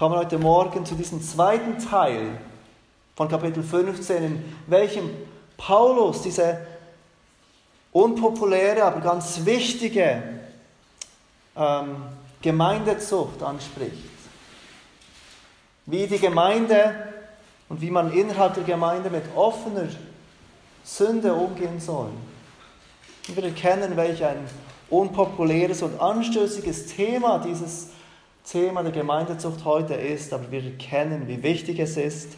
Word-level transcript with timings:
kommen 0.00 0.16
heute 0.16 0.38
Morgen 0.38 0.86
zu 0.86 0.94
diesem 0.94 1.20
zweiten 1.20 1.78
Teil 1.78 2.38
von 3.16 3.28
Kapitel 3.28 3.62
15, 3.62 4.24
in 4.24 4.56
welchem 4.66 5.10
Paulus 5.58 6.22
diese 6.22 6.66
unpopuläre, 7.92 8.82
aber 8.82 9.02
ganz 9.02 9.44
wichtige 9.44 10.22
ähm, 11.54 11.96
Gemeindezucht 12.40 13.42
anspricht. 13.42 14.08
Wie 15.84 16.06
die 16.06 16.18
Gemeinde 16.18 16.94
und 17.68 17.82
wie 17.82 17.90
man 17.90 18.10
innerhalb 18.10 18.54
der 18.54 18.64
Gemeinde 18.64 19.10
mit 19.10 19.24
offener 19.36 19.88
Sünde 20.82 21.34
umgehen 21.34 21.78
soll. 21.78 22.08
Wir 23.26 23.44
erkennen, 23.44 23.94
welch 23.98 24.24
ein 24.24 24.48
unpopuläres 24.88 25.82
und 25.82 26.00
anstößiges 26.00 26.86
Thema 26.86 27.38
dieses 27.40 27.88
Thema 28.44 28.82
der 28.82 28.92
Gemeindezucht 28.92 29.64
heute 29.64 29.94
ist, 29.94 30.32
aber 30.32 30.50
wir 30.50 30.64
erkennen, 30.64 31.28
wie 31.28 31.42
wichtig 31.42 31.78
es 31.78 31.96
ist 31.96 32.32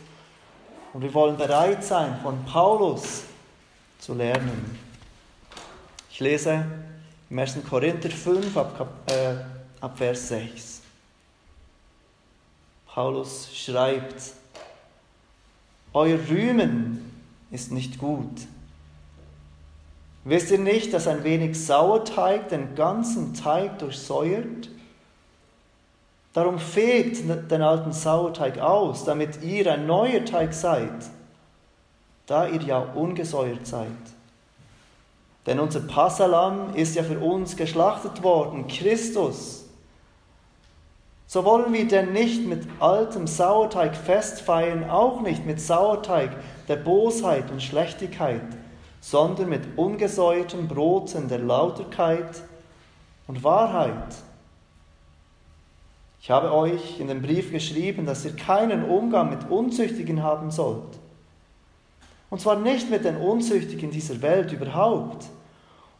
und 0.92 1.02
wir 1.02 1.14
wollen 1.14 1.36
bereit 1.36 1.84
sein, 1.84 2.18
von 2.22 2.44
Paulus 2.44 3.22
zu 3.98 4.14
lernen. 4.14 4.78
Ich 6.10 6.20
lese 6.20 6.66
im 7.30 7.38
1. 7.38 7.58
Korinther 7.68 8.10
5 8.10 8.56
ab, 8.56 8.94
äh, 9.06 9.34
ab 9.80 9.96
Vers 9.96 10.28
6. 10.28 10.82
Paulus 12.86 13.48
schreibt, 13.54 14.34
Euer 15.94 16.18
Rühmen 16.28 17.22
ist 17.50 17.70
nicht 17.70 17.98
gut. 17.98 18.46
Wisst 20.24 20.50
ihr 20.50 20.58
nicht, 20.58 20.92
dass 20.92 21.06
ein 21.06 21.24
wenig 21.24 21.58
Sauerteig 21.64 22.48
den 22.48 22.74
ganzen 22.74 23.34
Teig 23.34 23.78
durchsäuert? 23.78 24.68
Darum 26.32 26.58
fegt 26.58 27.18
den 27.50 27.62
alten 27.62 27.92
Sauerteig 27.92 28.58
aus, 28.58 29.04
damit 29.04 29.42
ihr 29.42 29.70
ein 29.70 29.86
neuer 29.86 30.24
Teig 30.24 30.54
seid, 30.54 31.10
da 32.26 32.46
ihr 32.46 32.62
ja 32.62 32.78
ungesäuert 32.78 33.66
seid. 33.66 33.88
Denn 35.46 35.58
unser 35.58 35.80
Passalam 35.80 36.74
ist 36.74 36.94
ja 36.94 37.02
für 37.02 37.18
uns 37.18 37.56
geschlachtet 37.56 38.22
worden, 38.22 38.66
Christus. 38.66 39.64
So 41.26 41.44
wollen 41.44 41.72
wir 41.72 41.88
denn 41.88 42.12
nicht 42.12 42.46
mit 42.46 42.66
altem 42.78 43.26
Sauerteig 43.26 43.96
festfeiern, 43.96 44.88
auch 44.88 45.20
nicht 45.20 45.44
mit 45.44 45.60
Sauerteig 45.60 46.30
der 46.68 46.76
Bosheit 46.76 47.50
und 47.50 47.62
Schlechtigkeit, 47.62 48.42
sondern 49.00 49.48
mit 49.48 49.76
ungesäuerten 49.76 50.68
Broten 50.68 51.28
der 51.28 51.40
Lauterkeit 51.40 52.42
und 53.26 53.42
Wahrheit. 53.42 54.14
Ich 56.22 56.30
habe 56.30 56.54
euch 56.54 57.00
in 57.00 57.08
dem 57.08 57.20
Brief 57.20 57.50
geschrieben, 57.50 58.06
dass 58.06 58.24
ihr 58.24 58.36
keinen 58.36 58.84
Umgang 58.84 59.28
mit 59.28 59.50
Unzüchtigen 59.50 60.22
haben 60.22 60.52
sollt. 60.52 61.00
Und 62.30 62.40
zwar 62.40 62.60
nicht 62.60 62.88
mit 62.90 63.04
den 63.04 63.16
Unzüchtigen 63.16 63.90
dieser 63.90 64.22
Welt 64.22 64.52
überhaupt 64.52 65.26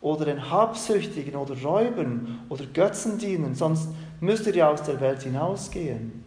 oder 0.00 0.24
den 0.24 0.48
Habsüchtigen 0.48 1.34
oder 1.34 1.60
Räubern 1.60 2.38
oder 2.48 2.64
Götzendienern, 2.66 3.56
sonst 3.56 3.88
müsst 4.20 4.46
ihr 4.46 4.54
ja 4.54 4.70
aus 4.70 4.84
der 4.84 5.00
Welt 5.00 5.22
hinausgehen. 5.22 6.24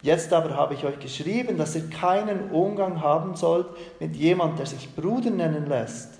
Jetzt 0.00 0.32
aber 0.32 0.54
habe 0.54 0.74
ich 0.74 0.84
euch 0.84 1.00
geschrieben, 1.00 1.58
dass 1.58 1.74
ihr 1.74 1.90
keinen 1.90 2.52
Umgang 2.52 3.02
haben 3.02 3.34
sollt 3.34 3.66
mit 3.98 4.14
jemand, 4.14 4.60
der 4.60 4.66
sich 4.66 4.94
Bruder 4.94 5.30
nennen 5.30 5.66
lässt 5.66 6.10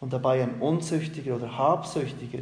und 0.00 0.12
dabei 0.12 0.42
ein 0.42 0.60
Unzüchtiger 0.60 1.36
oder 1.36 1.56
Habsüchtiger 1.56 2.40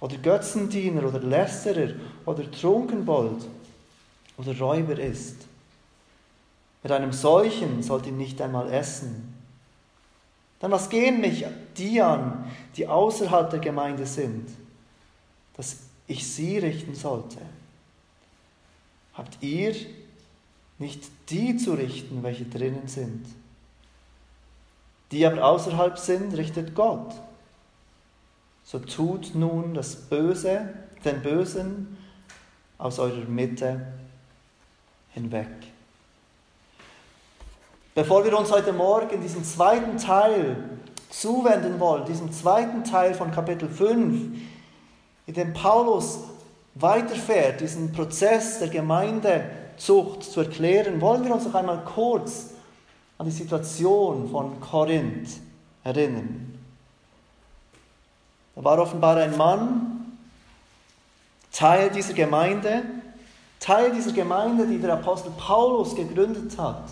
oder 0.00 0.16
Götzendiener 0.16 1.06
oder 1.06 1.20
Lästerer 1.20 1.94
oder 2.24 2.50
Trunkenbold 2.50 3.46
oder 4.38 4.58
Räuber 4.58 4.98
ist. 4.98 5.36
Mit 6.82 6.90
einem 6.90 7.12
solchen 7.12 7.82
sollt 7.82 8.06
ihr 8.06 8.12
nicht 8.12 8.40
einmal 8.40 8.72
essen. 8.72 9.34
Dann 10.58 10.70
was 10.70 10.88
gehen 10.88 11.20
mich 11.20 11.44
die 11.76 12.00
an, 12.00 12.50
die 12.76 12.86
außerhalb 12.86 13.50
der 13.50 13.60
Gemeinde 13.60 14.06
sind, 14.06 14.48
dass 15.56 15.78
ich 16.06 16.26
sie 16.26 16.58
richten 16.58 16.94
sollte? 16.94 17.38
Habt 19.14 19.42
ihr 19.42 19.74
nicht 20.78 21.04
die 21.28 21.56
zu 21.56 21.74
richten, 21.74 22.22
welche 22.22 22.44
drinnen 22.44 22.88
sind? 22.88 23.26
Die 25.12 25.26
aber 25.26 25.44
außerhalb 25.44 25.98
sind, 25.98 26.36
richtet 26.36 26.74
Gott 26.74 27.12
so 28.70 28.78
tut 28.78 29.34
nun 29.34 29.74
das 29.74 29.96
Böse, 29.96 30.68
den 31.04 31.20
Bösen 31.22 31.98
aus 32.78 33.00
eurer 33.00 33.24
Mitte 33.26 33.80
hinweg. 35.12 35.48
Bevor 37.96 38.24
wir 38.24 38.38
uns 38.38 38.52
heute 38.52 38.72
Morgen 38.72 39.20
diesem 39.20 39.42
zweiten 39.42 39.96
Teil 39.96 40.56
zuwenden 41.10 41.80
wollen, 41.80 42.04
diesem 42.04 42.30
zweiten 42.30 42.84
Teil 42.84 43.14
von 43.14 43.32
Kapitel 43.32 43.68
5, 43.68 44.38
in 45.26 45.34
dem 45.34 45.52
Paulus 45.52 46.20
weiterfährt, 46.76 47.60
diesen 47.60 47.90
Prozess 47.90 48.60
der 48.60 48.68
Gemeindezucht 48.68 50.22
zu 50.22 50.42
erklären, 50.42 51.00
wollen 51.00 51.24
wir 51.24 51.34
uns 51.34 51.44
noch 51.44 51.56
einmal 51.56 51.82
kurz 51.84 52.50
an 53.18 53.26
die 53.26 53.32
Situation 53.32 54.30
von 54.30 54.60
Korinth 54.60 55.40
erinnern. 55.82 56.59
War 58.62 58.78
offenbar 58.78 59.16
ein 59.16 59.38
Mann, 59.38 60.18
Teil 61.50 61.90
dieser 61.90 62.12
Gemeinde, 62.12 62.82
Teil 63.58 63.90
dieser 63.90 64.12
Gemeinde, 64.12 64.66
die 64.66 64.78
der 64.78 64.92
Apostel 64.94 65.30
Paulus 65.30 65.94
gegründet 65.94 66.58
hat, 66.58 66.82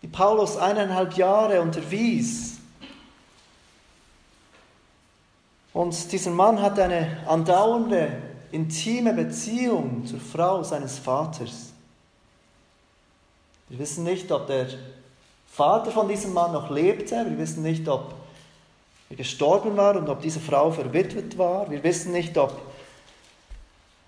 die 0.00 0.06
Paulus 0.06 0.56
eineinhalb 0.56 1.16
Jahre 1.16 1.60
unterwies. 1.60 2.58
Und 5.72 6.12
dieser 6.12 6.30
Mann 6.30 6.62
hatte 6.62 6.84
eine 6.84 7.18
andauernde, 7.26 8.12
intime 8.52 9.14
Beziehung 9.14 10.06
zur 10.06 10.20
Frau 10.20 10.62
seines 10.62 11.00
Vaters. 11.00 11.72
Wir 13.68 13.78
wissen 13.80 14.04
nicht, 14.04 14.30
ob 14.30 14.46
der 14.46 14.68
Vater 15.48 15.90
von 15.90 16.06
diesem 16.06 16.32
Mann 16.32 16.52
noch 16.52 16.70
lebte, 16.70 17.26
wir 17.28 17.38
wissen 17.38 17.62
nicht, 17.62 17.88
ob 17.88 18.21
er 19.12 19.16
gestorben 19.16 19.76
war 19.76 19.96
und 19.96 20.08
ob 20.08 20.22
diese 20.22 20.40
Frau 20.40 20.70
verwitwet 20.70 21.36
war. 21.36 21.70
Wir 21.70 21.84
wissen 21.84 22.12
nicht, 22.12 22.36
ob 22.38 22.60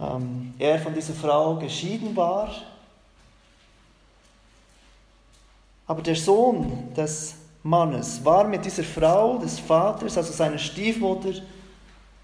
ähm, 0.01 0.55
er 0.59 0.79
von 0.79 0.95
dieser 0.95 1.13
Frau 1.13 1.57
geschieden 1.57 2.17
war. 2.17 2.51
Aber 5.87 6.01
der 6.01 6.17
Sohn 6.17 6.95
des 6.97 7.35
Mannes 7.63 8.25
war 8.25 8.45
mit 8.45 8.65
dieser 8.65 8.83
Frau 8.83 9.37
des 9.37 9.59
Vaters, 9.59 10.17
also 10.17 10.33
seiner 10.33 10.59
Stiefmutter, 10.59 11.35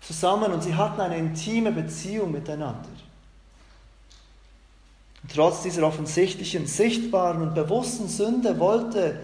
zusammen 0.00 0.50
und 0.50 0.62
sie 0.62 0.74
hatten 0.74 1.02
eine 1.02 1.19
intime 1.19 1.72
Beziehung 1.72 2.32
miteinander. 2.32 2.88
Und 5.22 5.34
trotz 5.34 5.62
dieser 5.62 5.86
offensichtlichen, 5.86 6.66
sichtbaren 6.66 7.42
und 7.42 7.54
bewussten 7.54 8.08
Sünde 8.08 8.58
wollte 8.58 9.20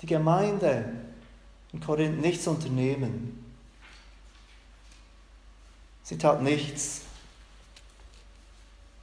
die 0.00 0.06
Gemeinde 0.06 0.86
in 1.72 1.80
Korinth 1.80 2.20
nichts 2.20 2.46
unternehmen. 2.46 3.44
Sie 6.02 6.18
tat 6.18 6.42
nichts. 6.42 7.02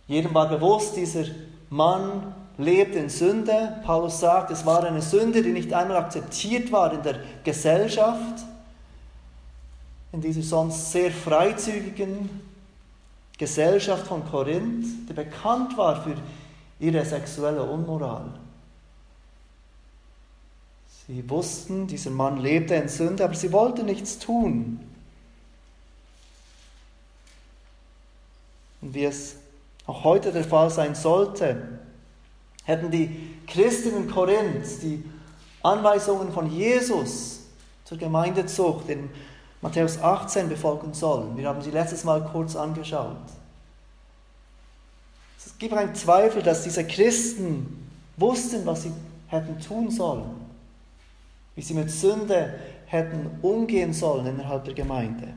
Jedem 0.07 0.33
war 0.33 0.47
bewusst, 0.47 0.95
dieser 0.95 1.25
Mann 1.69 2.33
lebt 2.57 2.95
in 2.95 3.09
Sünde. 3.09 3.81
Paulus 3.83 4.19
sagt, 4.19 4.51
es 4.51 4.65
war 4.65 4.83
eine 4.83 5.01
Sünde, 5.01 5.41
die 5.41 5.51
nicht 5.51 5.73
einmal 5.73 5.97
akzeptiert 5.97 6.71
war 6.71 6.93
in 6.93 7.03
der 7.03 7.19
Gesellschaft, 7.43 8.45
in 10.11 10.21
dieser 10.21 10.43
sonst 10.43 10.91
sehr 10.91 11.11
freizügigen 11.11 12.29
Gesellschaft 13.37 14.07
von 14.07 14.25
Korinth, 14.29 15.09
die 15.09 15.13
bekannt 15.13 15.75
war 15.77 16.01
für 16.01 16.15
ihre 16.79 17.03
sexuelle 17.03 17.63
Unmoral. 17.63 18.31
Sie 21.07 21.29
wussten, 21.29 21.87
dieser 21.87 22.11
Mann 22.11 22.37
lebte 22.37 22.75
in 22.75 22.87
Sünde, 22.87 23.25
aber 23.25 23.35
sie 23.35 23.51
wollten 23.51 23.85
nichts 23.85 24.19
tun. 24.19 24.79
Und 28.81 28.93
wie 28.93 29.03
es 29.05 29.35
auch 29.85 30.03
heute 30.05 30.31
der 30.31 30.45
Fall 30.45 30.69
sein 30.69 30.95
sollte, 30.95 31.79
hätten 32.63 32.89
die 32.89 33.35
Christen 33.47 33.97
in 33.97 34.09
Korinth 34.09 34.81
die 34.81 35.03
Anweisungen 35.61 36.31
von 36.31 36.49
Jesus 36.49 37.41
zur 37.83 37.97
Gemeindezucht 37.97 38.87
in 38.87 39.09
Matthäus 39.61 40.01
18 40.01 40.47
befolgen 40.47 40.93
sollen. 40.93 41.35
Wir 41.35 41.49
haben 41.49 41.61
sie 41.61 41.71
letztes 41.71 42.05
Mal 42.05 42.23
kurz 42.31 42.55
angeschaut. 42.55 43.17
Es 45.37 45.57
gibt 45.57 45.73
keinen 45.73 45.95
Zweifel, 45.95 46.41
dass 46.41 46.63
diese 46.63 46.85
Christen 46.85 47.89
wussten, 48.15 48.65
was 48.65 48.83
sie 48.83 48.91
hätten 49.27 49.59
tun 49.59 49.91
sollen 49.91 50.42
wie 51.55 51.61
sie 51.61 51.73
mit 51.73 51.91
Sünde 51.91 52.59
hätten 52.85 53.39
umgehen 53.41 53.93
sollen 53.93 54.25
innerhalb 54.25 54.65
der 54.65 54.73
Gemeinde. 54.73 55.29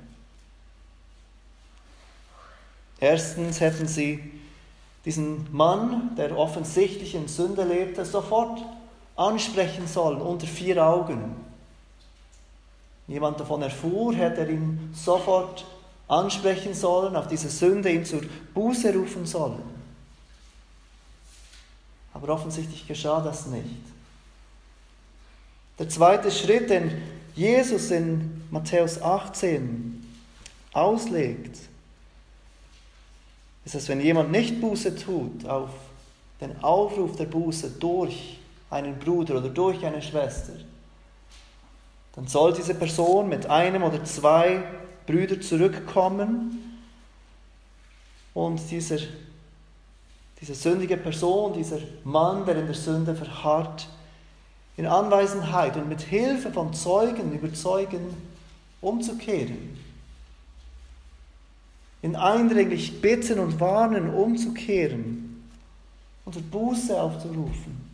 Erstens 2.98 3.60
hätten 3.60 3.86
sie 3.86 4.32
diesen 5.04 5.46
Mann, 5.52 6.16
der 6.16 6.36
offensichtlich 6.36 7.14
in 7.14 7.28
Sünde 7.28 7.64
lebte, 7.64 8.04
sofort 8.04 8.62
ansprechen 9.14 9.86
sollen 9.86 10.20
unter 10.20 10.46
vier 10.46 10.84
Augen. 10.84 11.36
Jemand 13.06 13.38
davon 13.38 13.62
erfuhr, 13.62 14.14
hätte 14.14 14.40
er 14.40 14.50
ihn 14.50 14.92
sofort 14.94 15.64
ansprechen 16.08 16.74
sollen, 16.74 17.16
auf 17.16 17.28
diese 17.28 17.48
Sünde 17.48 17.90
ihn 17.90 18.04
zur 18.04 18.22
Buße 18.54 18.92
rufen 18.94 19.26
sollen. 19.26 19.62
Aber 22.12 22.30
offensichtlich 22.30 22.86
geschah 22.86 23.20
das 23.20 23.46
nicht. 23.46 23.95
Der 25.78 25.88
zweite 25.88 26.30
Schritt, 26.30 26.70
den 26.70 26.90
Jesus 27.34 27.90
in 27.90 28.42
Matthäus 28.50 29.00
18 29.00 30.02
auslegt, 30.72 31.58
ist, 33.64 33.74
dass 33.74 33.88
wenn 33.88 34.00
jemand 34.00 34.30
nicht 34.30 34.60
Buße 34.60 34.96
tut 34.96 35.46
auf 35.46 35.70
den 36.40 36.62
Aufruf 36.62 37.16
der 37.16 37.26
Buße 37.26 37.70
durch 37.78 38.38
einen 38.70 38.98
Bruder 38.98 39.36
oder 39.36 39.48
durch 39.48 39.84
eine 39.84 40.00
Schwester, 40.00 40.52
dann 42.14 42.26
soll 42.26 42.54
diese 42.54 42.74
Person 42.74 43.28
mit 43.28 43.46
einem 43.46 43.82
oder 43.82 44.02
zwei 44.04 44.62
Brüdern 45.06 45.42
zurückkommen 45.42 46.80
und 48.32 48.70
dieser, 48.70 48.98
diese 50.40 50.54
sündige 50.54 50.96
Person, 50.96 51.52
dieser 51.52 51.78
Mann, 52.04 52.46
der 52.46 52.56
in 52.56 52.66
der 52.66 52.74
Sünde 52.74 53.14
verharrt, 53.14 53.88
in 54.76 54.86
Anwesenheit 54.86 55.76
und 55.76 55.88
mit 55.88 56.02
Hilfe 56.02 56.52
von 56.52 56.74
Zeugen 56.74 57.32
überzeugen, 57.32 58.14
umzukehren. 58.80 59.78
In 62.02 62.14
eindringlich 62.14 63.00
bitten 63.00 63.38
und 63.38 63.58
warnen, 63.58 64.10
umzukehren 64.10 65.42
und 66.24 66.34
zur 66.34 66.42
Buße 66.42 67.00
aufzurufen. 67.00 67.86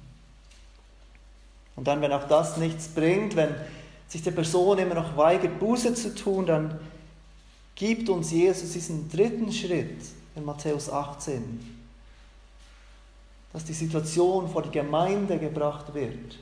Und 1.76 1.87
dann, 1.87 2.00
wenn 2.00 2.12
auch 2.12 2.26
das 2.29 2.56
nichts 2.56 2.88
bringt, 2.88 3.37
wenn 3.37 3.55
sich 4.08 4.23
der 4.23 4.32
Person 4.32 4.78
immer 4.78 4.94
noch 4.94 5.17
weigert, 5.17 5.58
Buße 5.58 5.94
zu 5.94 6.14
tun, 6.14 6.46
dann 6.46 6.78
gibt 7.76 8.08
uns 8.08 8.31
Jesus 8.31 8.73
diesen 8.73 9.08
dritten 9.08 9.52
Schritt 9.52 10.00
in 10.35 10.44
Matthäus 10.44 10.90
18, 10.90 11.78
dass 13.52 13.64
die 13.64 13.73
Situation 13.73 14.50
vor 14.50 14.62
die 14.62 14.70
Gemeinde 14.70 15.38
gebracht 15.38 15.94
wird 15.94 16.38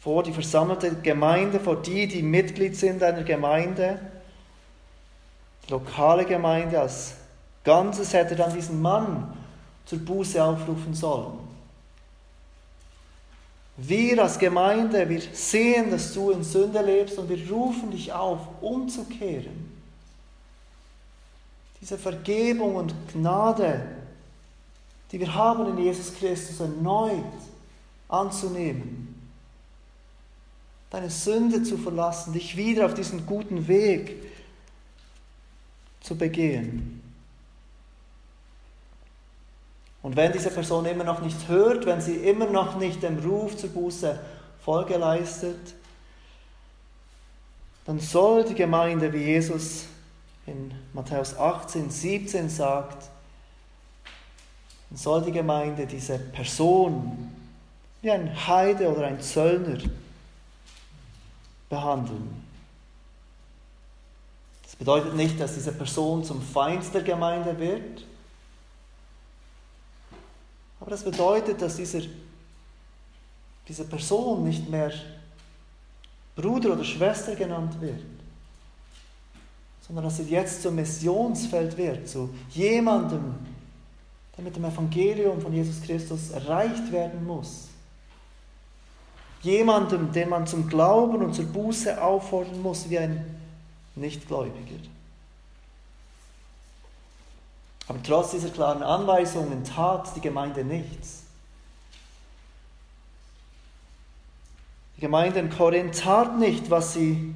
vor 0.00 0.22
die 0.22 0.32
versammelte 0.32 0.94
Gemeinde, 0.96 1.60
vor 1.60 1.76
die, 1.76 2.08
die 2.08 2.22
Mitglied 2.22 2.74
sind 2.74 3.02
einer 3.02 3.22
Gemeinde. 3.22 4.00
Die 5.66 5.70
lokale 5.70 6.24
Gemeinde 6.24 6.80
als 6.80 7.14
Ganzes 7.64 8.14
hätte 8.14 8.34
dann 8.34 8.54
diesen 8.54 8.80
Mann 8.80 9.36
zur 9.84 9.98
Buße 9.98 10.42
aufrufen 10.42 10.94
sollen. 10.94 11.38
Wir 13.76 14.22
als 14.22 14.38
Gemeinde, 14.38 15.08
wir 15.08 15.20
sehen, 15.32 15.90
dass 15.90 16.14
du 16.14 16.30
in 16.30 16.44
Sünde 16.44 16.80
lebst 16.80 17.18
und 17.18 17.28
wir 17.28 17.50
rufen 17.50 17.90
dich 17.90 18.12
auf, 18.12 18.40
umzukehren. 18.60 19.70
Diese 21.80 21.98
Vergebung 21.98 22.76
und 22.76 22.94
Gnade, 23.12 23.82
die 25.12 25.20
wir 25.20 25.34
haben 25.34 25.66
in 25.68 25.84
Jesus 25.84 26.14
Christus, 26.14 26.60
erneut 26.60 27.24
anzunehmen 28.08 29.09
deine 30.90 31.08
Sünde 31.08 31.62
zu 31.62 31.78
verlassen, 31.78 32.32
dich 32.32 32.56
wieder 32.56 32.86
auf 32.86 32.94
diesen 32.94 33.24
guten 33.24 33.68
Weg 33.68 34.16
zu 36.00 36.16
begehen. 36.16 37.00
Und 40.02 40.16
wenn 40.16 40.32
diese 40.32 40.50
Person 40.50 40.86
immer 40.86 41.04
noch 41.04 41.20
nicht 41.20 41.48
hört, 41.48 41.86
wenn 41.86 42.00
sie 42.00 42.16
immer 42.16 42.46
noch 42.46 42.78
nicht 42.78 43.02
dem 43.02 43.18
Ruf 43.18 43.56
zur 43.56 43.70
Buße 43.70 44.18
Folge 44.64 44.96
leistet, 44.96 45.74
dann 47.86 48.00
soll 48.00 48.44
die 48.44 48.54
Gemeinde, 48.54 49.12
wie 49.12 49.24
Jesus 49.24 49.86
in 50.46 50.72
Matthäus 50.92 51.36
18, 51.36 51.90
17 51.90 52.48
sagt, 52.48 53.08
dann 54.88 54.98
soll 54.98 55.22
die 55.22 55.32
Gemeinde 55.32 55.86
diese 55.86 56.18
Person 56.18 57.32
wie 58.02 58.10
ein 58.10 58.46
Heide 58.46 58.88
oder 58.88 59.06
ein 59.06 59.20
Zöllner 59.20 59.78
behandeln. 61.70 62.44
Das 64.64 64.76
bedeutet 64.76 65.14
nicht, 65.14 65.40
dass 65.40 65.54
diese 65.54 65.72
Person 65.72 66.22
zum 66.22 66.42
Feind 66.42 66.92
der 66.92 67.02
Gemeinde 67.02 67.58
wird, 67.58 68.04
aber 70.80 70.90
das 70.90 71.04
bedeutet, 71.04 71.62
dass 71.62 71.76
dieser, 71.76 72.00
diese 73.68 73.84
Person 73.84 74.44
nicht 74.44 74.68
mehr 74.68 74.92
Bruder 76.34 76.72
oder 76.72 76.84
Schwester 76.84 77.34
genannt 77.36 77.80
wird, 77.80 78.00
sondern 79.86 80.04
dass 80.04 80.16
sie 80.16 80.24
jetzt 80.24 80.62
zum 80.62 80.74
Missionsfeld 80.74 81.76
wird, 81.76 82.08
zu 82.08 82.30
jemandem, 82.50 83.34
der 84.36 84.44
mit 84.44 84.56
dem 84.56 84.64
Evangelium 84.64 85.40
von 85.40 85.52
Jesus 85.52 85.82
Christus 85.82 86.30
erreicht 86.30 86.90
werden 86.90 87.26
muss 87.26 87.69
jemandem, 89.42 90.12
den 90.12 90.28
man 90.28 90.46
zum 90.46 90.68
Glauben 90.68 91.22
und 91.22 91.34
zur 91.34 91.46
Buße 91.46 92.02
auffordern 92.02 92.62
muss, 92.62 92.90
wie 92.90 92.98
ein 92.98 93.24
Nichtgläubiger. 93.94 94.76
Aber 97.88 98.02
trotz 98.02 98.30
dieser 98.30 98.50
klaren 98.50 98.82
Anweisungen 98.82 99.64
tat 99.64 100.14
die 100.14 100.20
Gemeinde 100.20 100.64
nichts. 100.64 101.24
Die 104.96 105.00
Gemeinde 105.00 105.40
in 105.40 105.50
Korinth 105.50 105.98
tat 106.00 106.38
nicht, 106.38 106.70
was 106.70 106.92
sie 106.92 107.34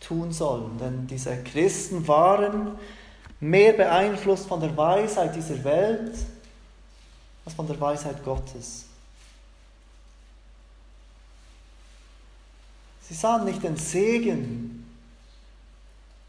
tun 0.00 0.32
sollen, 0.32 0.78
denn 0.78 1.06
diese 1.06 1.36
Christen 1.42 2.06
waren 2.06 2.78
mehr 3.40 3.72
beeinflusst 3.72 4.46
von 4.46 4.60
der 4.60 4.76
Weisheit 4.76 5.34
dieser 5.34 5.62
Welt 5.64 6.14
als 7.44 7.54
von 7.54 7.66
der 7.66 7.80
Weisheit 7.80 8.24
Gottes. 8.24 8.86
Sie 13.08 13.14
sahen 13.14 13.44
nicht 13.44 13.62
den 13.62 13.76
Segen 13.76 14.86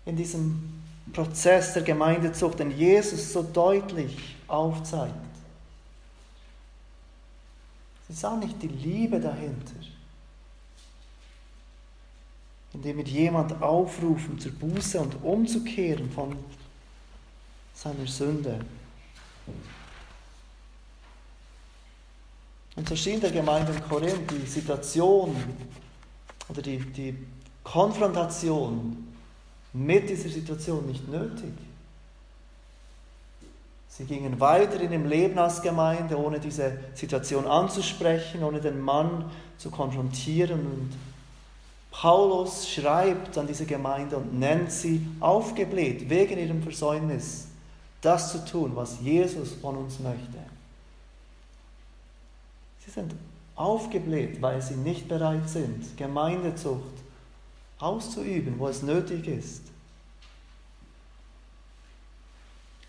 in 0.06 0.16
diesem 0.16 0.84
Prozess 1.14 1.74
der 1.74 1.84
Gemeindezucht, 1.84 2.60
den 2.60 2.72
Jesus 2.72 3.32
so 3.32 3.44
deutlich 3.44 4.36
aufzeigt. 4.48 5.14
Sie 8.08 8.14
sahen 8.14 8.40
nicht 8.40 8.62
die 8.62 8.68
Liebe 8.68 9.20
dahinter, 9.20 9.74
indem 12.74 12.98
wir 12.98 13.06
jemand 13.06 13.62
aufrufen, 13.62 14.38
zur 14.38 14.52
Buße 14.52 15.00
und 15.00 15.24
umzukehren 15.24 16.12
von 16.12 16.36
seiner 17.74 18.06
Sünde. 18.06 18.60
Und 22.76 22.90
so 22.90 22.96
schien 22.96 23.22
der 23.22 23.32
Gemeinde 23.32 23.72
in 23.72 23.82
Korinth 23.82 24.30
die 24.30 24.46
Situation 24.46 25.36
oder 26.50 26.62
die, 26.62 26.80
die 26.80 27.16
Konfrontation 27.64 29.08
mit 29.74 30.10
dieser 30.10 30.30
Situation 30.30 30.86
nicht 30.86 31.08
nötig. 31.10 31.54
Sie 33.90 34.06
gingen 34.06 34.40
weiter 34.40 34.80
in 34.82 34.92
dem 34.92 35.06
Leben 35.06 35.40
als 35.40 35.62
Gemeinde, 35.62 36.18
ohne 36.18 36.40
diese 36.40 36.78
Situation 36.94 37.46
anzusprechen, 37.46 38.44
ohne 38.44 38.60
den 38.60 38.80
Mann 38.80 39.32
zu 39.58 39.72
konfrontieren. 39.72 40.60
Und 40.60 40.92
Paulus 41.92 42.70
schreibt 42.70 43.38
an 43.38 43.48
diese 43.48 43.66
Gemeinde 43.66 44.18
und 44.18 44.38
nennt 44.38 44.72
sie 44.72 45.08
aufgebläht 45.22 46.10
wegen 46.10 46.38
ihrem 46.38 46.62
Versäumnis, 46.62 47.48
das 48.02 48.34
zu 48.34 48.44
tun, 48.44 48.74
was 48.76 49.00
Jesus 49.00 49.54
von 49.62 49.78
uns 49.78 50.00
möchte. 50.00 50.40
Sie 52.86 52.92
sind 52.92 53.14
aufgebläht, 53.56 54.42
weil 54.42 54.62
sie 54.62 54.76
nicht 54.76 55.08
bereit 55.08 55.50
sind, 55.50 55.98
Gemeindezucht 55.98 56.94
auszuüben, 57.80 58.60
wo 58.60 58.68
es 58.68 58.84
nötig 58.84 59.28
ist. 59.28 59.62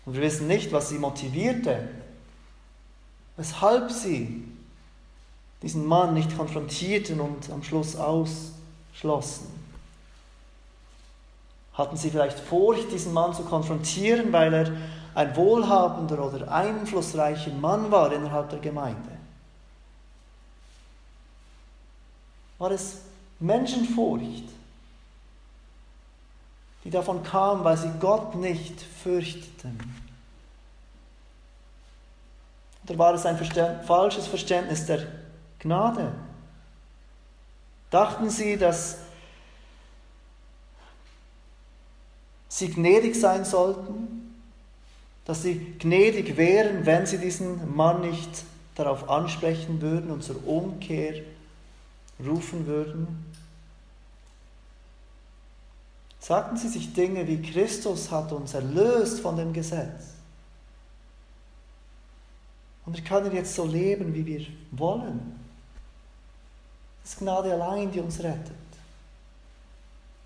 Und 0.05 0.13
wir 0.13 0.21
wissen 0.21 0.47
nicht, 0.47 0.71
was 0.71 0.89
sie 0.89 0.99
motivierte, 0.99 1.89
weshalb 3.35 3.91
sie 3.91 4.43
diesen 5.61 5.85
Mann 5.85 6.13
nicht 6.13 6.35
konfrontierten 6.37 7.19
und 7.19 7.49
am 7.51 7.63
Schluss 7.63 7.95
ausschlossen. 7.95 9.47
Hatten 11.73 11.97
sie 11.97 12.09
vielleicht 12.09 12.39
Furcht, 12.39 12.91
diesen 12.91 13.13
Mann 13.13 13.33
zu 13.33 13.43
konfrontieren, 13.43 14.31
weil 14.31 14.53
er 14.53 14.71
ein 15.13 15.35
wohlhabender 15.35 16.25
oder 16.25 16.51
einflussreicher 16.51 17.51
Mann 17.53 17.91
war 17.91 18.11
innerhalb 18.13 18.49
der 18.49 18.59
Gemeinde? 18.59 19.16
War 22.57 22.71
es 22.71 22.97
Menschenfurcht, 23.39 24.45
die 26.83 26.89
davon 26.89 27.23
kam, 27.23 27.63
weil 27.63 27.77
sie 27.77 27.91
Gott 27.99 28.35
nicht 28.35 28.81
fürchteten. 28.81 29.77
Oder 32.85 32.97
war 32.97 33.13
es 33.13 33.25
ein 33.25 33.37
Verständ, 33.37 33.83
falsches 33.85 34.27
Verständnis 34.27 34.85
der 34.85 35.05
Gnade? 35.59 36.13
Dachten 37.89 38.29
sie, 38.29 38.57
dass 38.57 38.97
sie 42.47 42.69
gnädig 42.69 43.15
sein 43.15 43.45
sollten, 43.45 44.35
dass 45.25 45.43
sie 45.43 45.75
gnädig 45.79 46.37
wären, 46.37 46.85
wenn 46.85 47.05
sie 47.05 47.17
diesen 47.17 47.75
Mann 47.75 48.01
nicht 48.01 48.29
darauf 48.75 49.09
ansprechen 49.09 49.81
würden 49.81 50.09
und 50.11 50.23
zur 50.23 50.47
Umkehr 50.47 51.21
rufen 52.19 52.65
würden? 52.65 53.25
Sagten 56.19 56.57
sie 56.57 56.67
sich 56.67 56.93
Dinge 56.93 57.27
wie 57.27 57.41
Christus 57.41 58.11
hat 58.11 58.31
uns 58.31 58.53
erlöst 58.53 59.21
von 59.21 59.37
dem 59.37 59.53
Gesetz. 59.53 60.15
Und 62.85 62.95
wir 62.97 63.03
können 63.03 63.33
jetzt 63.33 63.53
so 63.55 63.65
leben, 63.65 64.13
wie 64.13 64.25
wir 64.25 64.45
wollen. 64.71 65.39
Es 67.03 67.13
ist 67.13 67.19
Gnade 67.19 67.53
allein, 67.53 67.91
die 67.91 67.99
uns 67.99 68.19
rettet. 68.19 68.51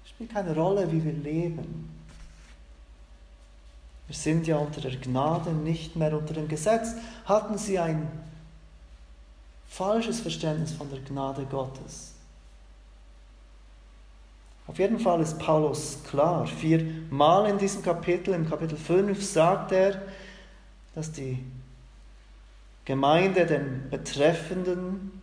Es 0.03 0.09
spielt 0.09 0.31
keine 0.31 0.55
Rolle, 0.55 0.91
wie 0.91 1.03
wir 1.03 1.13
leben. 1.13 1.89
Wir 4.07 4.15
sind 4.15 4.45
ja 4.45 4.57
unter 4.57 4.81
der 4.81 4.95
Gnade, 4.97 5.51
nicht 5.51 5.95
mehr 5.95 6.17
unter 6.17 6.33
dem 6.33 6.47
Gesetz. 6.47 6.93
Hatten 7.25 7.57
sie 7.57 7.79
ein 7.79 8.07
falsches 9.71 10.19
Verständnis 10.19 10.73
von 10.73 10.89
der 10.91 10.99
Gnade 10.99 11.45
Gottes? 11.45 12.11
Auf 14.67 14.77
jeden 14.77 14.99
Fall 14.99 15.21
ist 15.21 15.39
Paulus 15.39 15.99
klar. 16.09 16.45
Viermal 16.45 17.49
in 17.49 17.57
diesem 17.57 17.81
Kapitel, 17.81 18.33
im 18.33 18.49
Kapitel 18.49 18.77
5, 18.77 19.23
sagt 19.23 19.71
er, 19.71 20.01
dass 20.93 21.11
die 21.11 21.43
Gemeinde 22.85 23.45
den 23.45 23.89
Betreffenden 23.89 25.21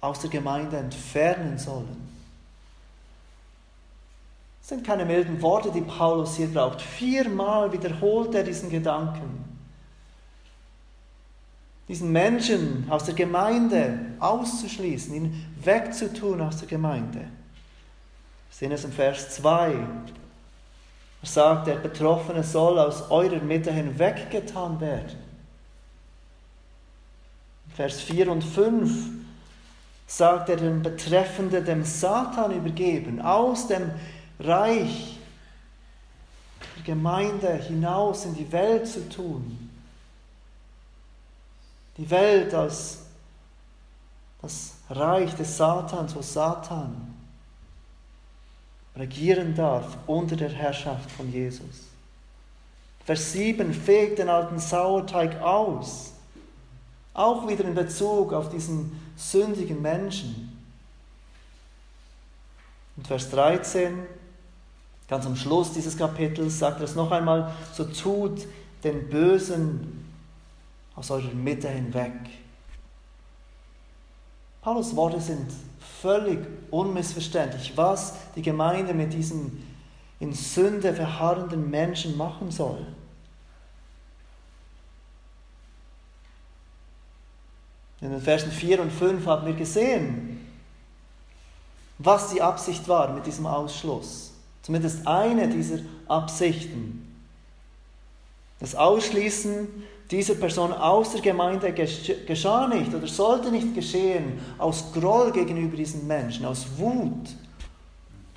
aus 0.00 0.20
der 0.20 0.30
Gemeinde 0.30 0.76
entfernen 0.76 1.58
sollen. 1.58 2.08
Das 4.60 4.68
sind 4.68 4.86
keine 4.86 5.04
milden 5.04 5.40
Worte, 5.40 5.70
die 5.72 5.80
Paulus 5.80 6.36
hier 6.36 6.48
braucht. 6.48 6.82
Viermal 6.82 7.72
wiederholt 7.72 8.34
er 8.34 8.44
diesen 8.44 8.70
Gedanken. 8.70 9.53
Diesen 11.88 12.12
Menschen 12.12 12.86
aus 12.88 13.04
der 13.04 13.14
Gemeinde 13.14 13.98
auszuschließen, 14.18 15.14
ihn 15.14 15.46
wegzutun 15.62 16.40
aus 16.40 16.58
der 16.58 16.68
Gemeinde. 16.68 17.20
Wir 17.20 17.28
sehen 18.50 18.72
es 18.72 18.84
im 18.84 18.92
Vers 18.92 19.34
2. 19.36 19.72
Er 19.72 21.28
sagt, 21.28 21.66
der 21.66 21.76
Betroffene 21.76 22.42
soll 22.42 22.78
aus 22.78 23.10
eurer 23.10 23.40
Mitte 23.40 23.72
hinweggetan 23.72 24.80
werden. 24.80 25.18
Vers 27.74 28.00
4 28.00 28.30
und 28.30 28.42
5 28.42 29.08
sagt 30.06 30.48
er 30.48 30.56
den 30.56 30.82
Betreffende 30.82 31.62
dem 31.62 31.82
Satan 31.82 32.52
übergeben, 32.52 33.20
aus 33.20 33.66
dem 33.66 33.90
Reich 34.38 35.18
der 36.76 36.94
Gemeinde 36.94 37.54
hinaus 37.54 38.24
in 38.24 38.34
die 38.34 38.50
Welt 38.52 38.86
zu 38.86 39.08
tun. 39.08 39.63
Die 41.96 42.10
Welt 42.10 42.52
als 42.54 42.98
das 44.42 44.74
Reich 44.90 45.34
des 45.34 45.56
Satans, 45.56 46.14
wo 46.14 46.20
Satan 46.20 47.14
regieren 48.96 49.54
darf 49.54 49.96
unter 50.06 50.36
der 50.36 50.50
Herrschaft 50.50 51.10
von 51.10 51.32
Jesus. 51.32 51.88
Vers 53.04 53.32
7 53.32 53.72
fegt 53.72 54.18
den 54.18 54.28
alten 54.28 54.58
Sauerteig 54.58 55.40
aus 55.40 56.14
auch 57.14 57.48
wieder 57.48 57.64
in 57.64 57.74
Bezug 57.74 58.32
auf 58.32 58.50
diesen 58.50 59.00
sündigen 59.16 59.80
Menschen. 59.80 60.50
Und 62.96 63.06
Vers 63.06 63.30
13, 63.30 64.00
ganz 65.08 65.24
am 65.24 65.36
Schluss 65.36 65.72
dieses 65.72 65.96
Kapitels, 65.96 66.58
sagt 66.58 66.80
er 66.80 66.84
es 66.84 66.96
noch 66.96 67.12
einmal, 67.12 67.52
so 67.72 67.84
tut 67.84 68.46
den 68.82 69.08
Bösen 69.08 70.03
aus 70.96 71.10
eurer 71.10 71.34
Mitte 71.34 71.68
hinweg. 71.68 72.12
Paulus 74.62 74.94
Worte 74.96 75.20
sind 75.20 75.50
völlig 76.00 76.38
unmissverständlich, 76.70 77.76
was 77.76 78.14
die 78.34 78.42
Gemeinde 78.42 78.94
mit 78.94 79.12
diesen 79.12 79.74
in 80.20 80.32
Sünde 80.32 80.94
verharrenden 80.94 81.70
Menschen 81.70 82.16
machen 82.16 82.50
soll. 82.50 82.86
In 88.00 88.10
den 88.10 88.20
Versen 88.20 88.50
4 88.50 88.82
und 88.82 88.90
5 88.90 89.26
haben 89.26 89.46
wir 89.46 89.54
gesehen, 89.54 90.46
was 91.98 92.30
die 92.30 92.42
Absicht 92.42 92.86
war 92.88 93.12
mit 93.12 93.26
diesem 93.26 93.46
Ausschluss. 93.46 94.32
Zumindest 94.62 95.06
eine 95.06 95.48
dieser 95.48 95.78
Absichten. 96.08 97.14
Das 98.60 98.74
Ausschließen 98.74 99.68
dieser 100.14 100.34
Person 100.34 100.72
aus 100.72 101.12
der 101.12 101.20
Gemeinde 101.20 101.72
geschah 101.72 102.68
nicht 102.68 102.94
oder 102.94 103.06
sollte 103.06 103.50
nicht 103.50 103.74
geschehen 103.74 104.38
aus 104.58 104.92
Groll 104.92 105.32
gegenüber 105.32 105.76
diesen 105.76 106.06
Menschen, 106.06 106.44
aus 106.46 106.66
Wut 106.76 107.34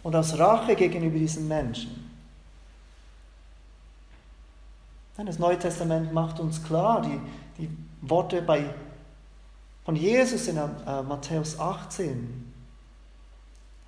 und 0.01 0.15
aus 0.15 0.37
Rache 0.37 0.75
gegenüber 0.75 1.19
diesen 1.19 1.47
Menschen. 1.47 2.07
Das 5.17 5.39
Neue 5.39 5.57
Testament 5.57 6.13
macht 6.13 6.39
uns 6.39 6.63
klar, 6.63 7.01
die, 7.01 7.19
die 7.61 7.69
Worte 8.01 8.41
bei 8.41 8.65
von 9.83 9.95
Jesus 9.95 10.47
in 10.47 10.57
äh, 10.57 11.01
Matthäus 11.07 11.59
18. 11.59 12.53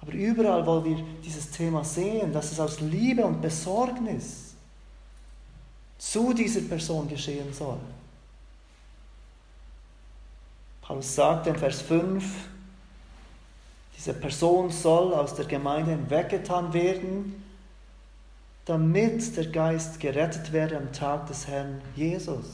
Aber 0.01 0.13
überall, 0.13 0.65
wo 0.65 0.83
wir 0.83 0.97
dieses 1.23 1.51
Thema 1.51 1.83
sehen, 1.83 2.31
dass 2.31 2.51
es 2.51 2.59
aus 2.59 2.79
Liebe 2.79 3.25
und 3.25 3.41
Besorgnis 3.41 4.48
zu 5.99 6.33
dieser 6.33 6.61
Person 6.61 7.07
geschehen 7.07 7.53
soll. 7.53 7.77
Paulus 10.81 11.13
sagt 11.13 11.45
in 11.45 11.55
Vers 11.55 11.81
5, 11.81 12.23
diese 13.95 14.13
Person 14.13 14.71
soll 14.71 15.13
aus 15.13 15.35
der 15.35 15.45
Gemeinde 15.45 15.91
hinweggetan 15.91 16.73
werden, 16.73 17.43
damit 18.65 19.35
der 19.35 19.47
Geist 19.47 19.99
gerettet 19.99 20.51
werde 20.53 20.77
am 20.77 20.91
Tag 20.93 21.27
des 21.27 21.47
Herrn 21.47 21.81
Jesus. 21.95 22.45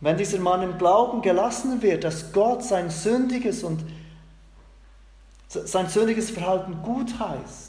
Wenn 0.00 0.16
dieser 0.16 0.38
Mann 0.38 0.62
im 0.62 0.78
Glauben 0.78 1.20
gelassen 1.22 1.82
wird, 1.82 2.04
dass 2.04 2.32
Gott 2.32 2.64
sein 2.64 2.90
sündiges 2.90 3.62
und 3.62 3.84
sein 5.48 5.88
sündiges 5.88 6.30
Verhalten 6.30 6.82
gut 6.82 7.18
heißt, 7.18 7.65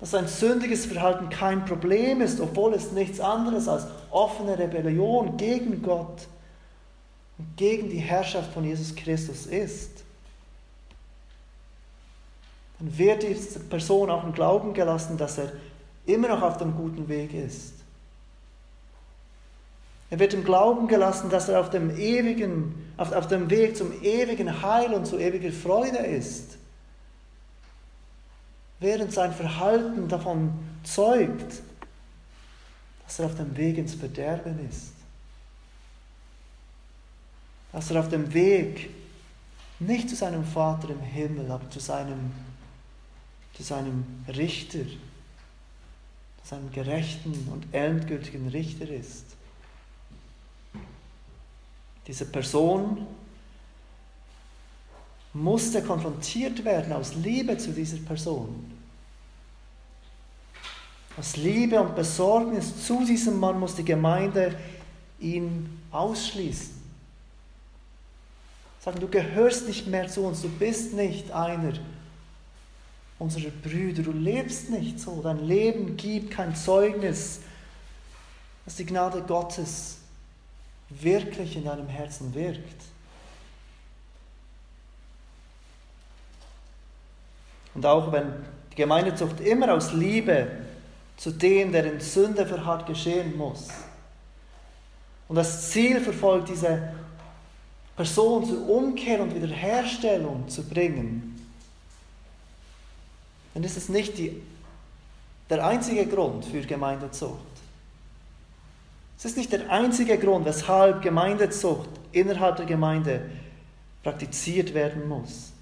dass 0.00 0.12
sein 0.12 0.26
sündiges 0.26 0.86
Verhalten 0.86 1.28
kein 1.28 1.66
Problem 1.66 2.22
ist, 2.22 2.40
obwohl 2.40 2.72
es 2.72 2.90
nichts 2.92 3.20
anderes 3.20 3.68
als 3.68 3.86
offene 4.10 4.58
Rebellion 4.58 5.36
gegen 5.36 5.82
Gott 5.82 6.26
und 7.36 7.56
gegen 7.56 7.90
die 7.90 7.98
Herrschaft 7.98 8.52
von 8.52 8.64
Jesus 8.64 8.94
Christus 8.96 9.44
ist, 9.44 9.90
dann 12.78 12.96
wird 12.96 13.22
diese 13.22 13.60
Person 13.60 14.08
auch 14.08 14.24
im 14.24 14.32
Glauben 14.32 14.72
gelassen, 14.72 15.18
dass 15.18 15.36
er 15.36 15.52
immer 16.06 16.28
noch 16.28 16.40
auf 16.40 16.56
dem 16.56 16.74
guten 16.74 17.06
Weg 17.08 17.34
ist. 17.34 17.74
Er 20.08 20.18
wird 20.18 20.32
im 20.32 20.44
Glauben 20.44 20.88
gelassen, 20.88 21.28
dass 21.28 21.50
er 21.50 21.60
auf 21.60 21.68
dem, 21.68 21.96
ewigen, 21.96 22.90
auf, 22.96 23.12
auf 23.12 23.28
dem 23.28 23.50
Weg 23.50 23.76
zum 23.76 23.92
ewigen 24.02 24.62
Heil 24.62 24.94
und 24.94 25.06
zu 25.06 25.18
ewiger 25.18 25.52
Freude 25.52 25.98
ist. 25.98 26.56
Während 28.80 29.12
sein 29.12 29.32
Verhalten 29.32 30.08
davon 30.08 30.52
zeugt, 30.82 31.62
dass 33.04 33.18
er 33.18 33.26
auf 33.26 33.34
dem 33.34 33.54
Weg 33.56 33.76
ins 33.76 33.94
Verderben 33.94 34.66
ist. 34.68 34.92
Dass 37.72 37.90
er 37.90 38.00
auf 38.00 38.08
dem 38.08 38.32
Weg 38.32 38.90
nicht 39.78 40.08
zu 40.08 40.16
seinem 40.16 40.44
Vater 40.44 40.90
im 40.90 41.00
Himmel, 41.00 41.50
aber 41.50 41.68
zu 41.70 41.78
seinem, 41.78 42.32
zu 43.54 43.62
seinem 43.62 44.04
Richter, 44.28 44.84
zu 44.84 46.48
seinem 46.48 46.72
gerechten 46.72 47.48
und 47.52 47.74
endgültigen 47.74 48.48
Richter 48.48 48.88
ist. 48.88 49.24
Diese 52.06 52.24
Person 52.24 53.06
musste 55.32 55.82
konfrontiert 55.82 56.64
werden 56.64 56.92
aus 56.92 57.14
Liebe 57.14 57.56
zu 57.56 57.70
dieser 57.72 57.98
Person. 57.98 58.72
Aus 61.16 61.36
Liebe 61.36 61.80
und 61.80 61.94
Besorgnis 61.94 62.86
zu 62.86 63.04
diesem 63.04 63.38
Mann 63.38 63.60
muss 63.60 63.74
die 63.74 63.84
Gemeinde 63.84 64.56
ihn 65.20 65.80
ausschließen. 65.90 66.80
Sagen, 68.80 69.00
du 69.00 69.08
gehörst 69.08 69.68
nicht 69.68 69.86
mehr 69.86 70.08
zu 70.08 70.22
uns, 70.22 70.40
du 70.42 70.48
bist 70.48 70.94
nicht 70.94 71.30
einer 71.30 71.74
unserer 73.20 73.50
Brüder. 73.50 74.02
Du 74.02 74.12
lebst 74.12 74.70
nicht 74.70 74.98
so. 74.98 75.20
Dein 75.22 75.46
Leben 75.46 75.96
gibt 75.96 76.32
kein 76.32 76.56
Zeugnis, 76.56 77.40
dass 78.64 78.76
die 78.76 78.86
Gnade 78.86 79.22
Gottes 79.22 79.98
wirklich 80.88 81.54
in 81.54 81.66
deinem 81.66 81.88
Herzen 81.88 82.34
wirkt. 82.34 82.82
Und 87.74 87.86
auch 87.86 88.12
wenn 88.12 88.32
die 88.72 88.76
Gemeindezucht 88.76 89.40
immer 89.40 89.74
aus 89.74 89.92
Liebe 89.92 90.48
zu 91.16 91.30
dem, 91.30 91.72
der 91.72 91.92
in 91.92 92.00
Sünde 92.00 92.46
verharrt, 92.46 92.86
geschehen 92.86 93.36
muss. 93.36 93.68
Und 95.28 95.36
das 95.36 95.70
Ziel 95.70 96.00
verfolgt, 96.00 96.48
diese 96.48 96.92
Person 97.94 98.44
zur 98.46 98.68
Umkehr 98.68 99.20
und 99.20 99.34
Wiederherstellung 99.34 100.48
zu 100.48 100.62
bringen, 100.66 101.46
dann 103.54 103.62
ist 103.62 103.76
es 103.76 103.88
nicht 103.88 104.16
die, 104.18 104.40
der 105.50 105.66
einzige 105.66 106.06
Grund 106.06 106.44
für 106.44 106.62
Gemeindezucht. 106.62 107.38
Es 109.18 109.26
ist 109.26 109.36
nicht 109.36 109.52
der 109.52 109.70
einzige 109.70 110.16
Grund, 110.16 110.46
weshalb 110.46 111.02
Gemeindezucht 111.02 111.90
innerhalb 112.12 112.56
der 112.56 112.64
Gemeinde 112.64 113.30
praktiziert 114.02 114.72
werden 114.72 115.06
muss. 115.06 115.52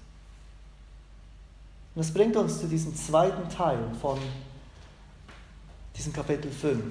Und 1.99 2.05
das 2.05 2.13
bringt 2.13 2.37
uns 2.37 2.61
zu 2.61 2.67
diesem 2.67 2.95
zweiten 2.95 3.49
Teil 3.49 3.77
von 3.99 4.17
diesem 5.97 6.13
Kapitel 6.13 6.49
5. 6.49 6.81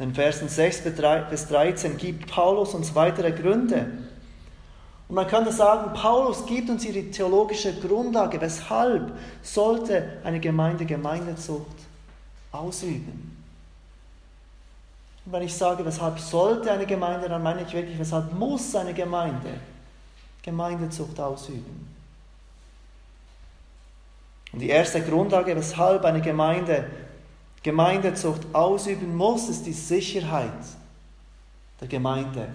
In 0.00 0.12
Versen 0.16 0.48
6 0.48 0.82
bis 1.30 1.46
13 1.46 1.96
gibt 1.96 2.28
Paulus 2.28 2.74
uns 2.74 2.92
weitere 2.96 3.30
Gründe. 3.30 3.86
Und 5.06 5.14
man 5.14 5.28
könnte 5.28 5.52
sagen, 5.52 5.92
Paulus 5.94 6.44
gibt 6.44 6.68
uns 6.70 6.82
die 6.82 7.08
theologische 7.12 7.72
Grundlage, 7.78 8.40
weshalb 8.40 9.12
sollte 9.42 10.18
eine 10.24 10.40
Gemeinde 10.40 10.86
Gemeindezucht 10.86 11.76
ausüben. 12.50 13.36
Und 15.24 15.32
wenn 15.34 15.42
ich 15.42 15.54
sage, 15.54 15.84
weshalb 15.86 16.18
sollte 16.18 16.72
eine 16.72 16.86
Gemeinde, 16.86 17.28
dann 17.28 17.44
meine 17.44 17.62
ich 17.62 17.72
wirklich, 17.72 17.96
weshalb 17.96 18.32
muss 18.32 18.74
eine 18.74 18.92
Gemeinde 18.92 19.60
Gemeindezucht 20.42 21.20
ausüben. 21.20 21.91
Und 24.52 24.60
die 24.60 24.68
erste 24.68 25.00
Grundlage, 25.02 25.56
weshalb 25.56 26.04
eine 26.04 26.20
Gemeinde 26.20 26.86
Gemeindezucht 27.62 28.54
ausüben 28.54 29.16
muss, 29.16 29.48
ist 29.48 29.66
die 29.66 29.72
Sicherheit 29.72 30.52
der 31.80 31.88
Gemeinde. 31.88 32.48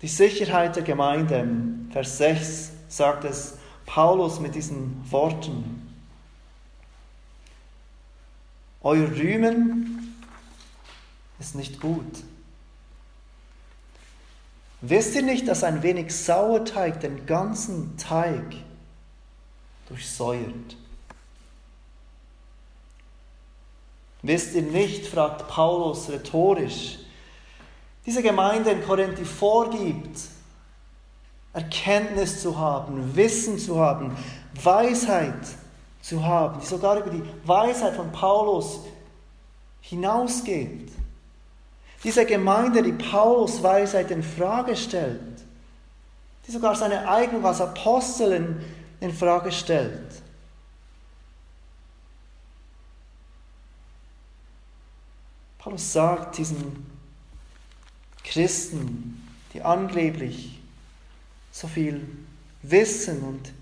Die 0.00 0.08
Sicherheit 0.08 0.76
der 0.76 0.84
Gemeinde. 0.84 1.46
Vers 1.90 2.18
6 2.18 2.70
sagt 2.88 3.24
es 3.24 3.58
Paulus 3.84 4.38
mit 4.38 4.54
diesen 4.54 5.04
Worten. 5.10 5.82
Euer 8.82 9.08
Rühmen 9.08 10.14
ist 11.40 11.56
nicht 11.56 11.80
gut. 11.80 12.22
Wisst 14.82 15.16
ihr 15.16 15.22
nicht, 15.22 15.48
dass 15.48 15.64
ein 15.64 15.82
wenig 15.82 16.14
Sauerteig 16.14 17.00
den 17.00 17.26
ganzen 17.26 17.96
Teig 17.96 18.44
durchsäuert? 19.88 20.76
Wisst 24.22 24.54
ihr 24.54 24.62
nicht, 24.62 25.06
fragt 25.06 25.46
Paulus 25.48 26.08
rhetorisch, 26.08 26.98
diese 28.04 28.22
Gemeinde 28.22 28.70
in 28.70 28.84
Korinth, 28.84 29.18
die 29.18 29.24
vorgibt, 29.24 30.20
Erkenntnis 31.52 32.42
zu 32.42 32.58
haben, 32.58 33.16
Wissen 33.16 33.58
zu 33.58 33.78
haben, 33.78 34.16
Weisheit 34.62 35.46
zu 36.02 36.24
haben, 36.24 36.60
die 36.60 36.66
sogar 36.66 36.98
über 36.98 37.10
die 37.10 37.22
Weisheit 37.44 37.94
von 37.94 38.12
Paulus 38.12 38.80
hinausgeht. 39.80 40.90
Diese 42.04 42.26
Gemeinde, 42.26 42.82
die 42.82 42.92
Paulus 42.92 43.62
Weisheit 43.62 44.10
in 44.10 44.22
Frage 44.22 44.76
stellt, 44.76 45.20
die 46.46 46.52
sogar 46.52 46.76
seine 46.76 47.08
Eignung 47.08 47.44
als 47.44 47.60
Apostel 47.60 48.32
in, 48.32 48.60
in 49.00 49.12
Frage 49.12 49.52
stellt. 49.52 50.22
Paulus 55.58 55.92
sagt 55.92 56.38
diesen 56.38 56.86
Christen, 58.22 59.22
die 59.52 59.62
angeblich 59.62 60.60
so 61.50 61.66
viel 61.66 62.06
Wissen 62.62 63.22
und 63.22 63.52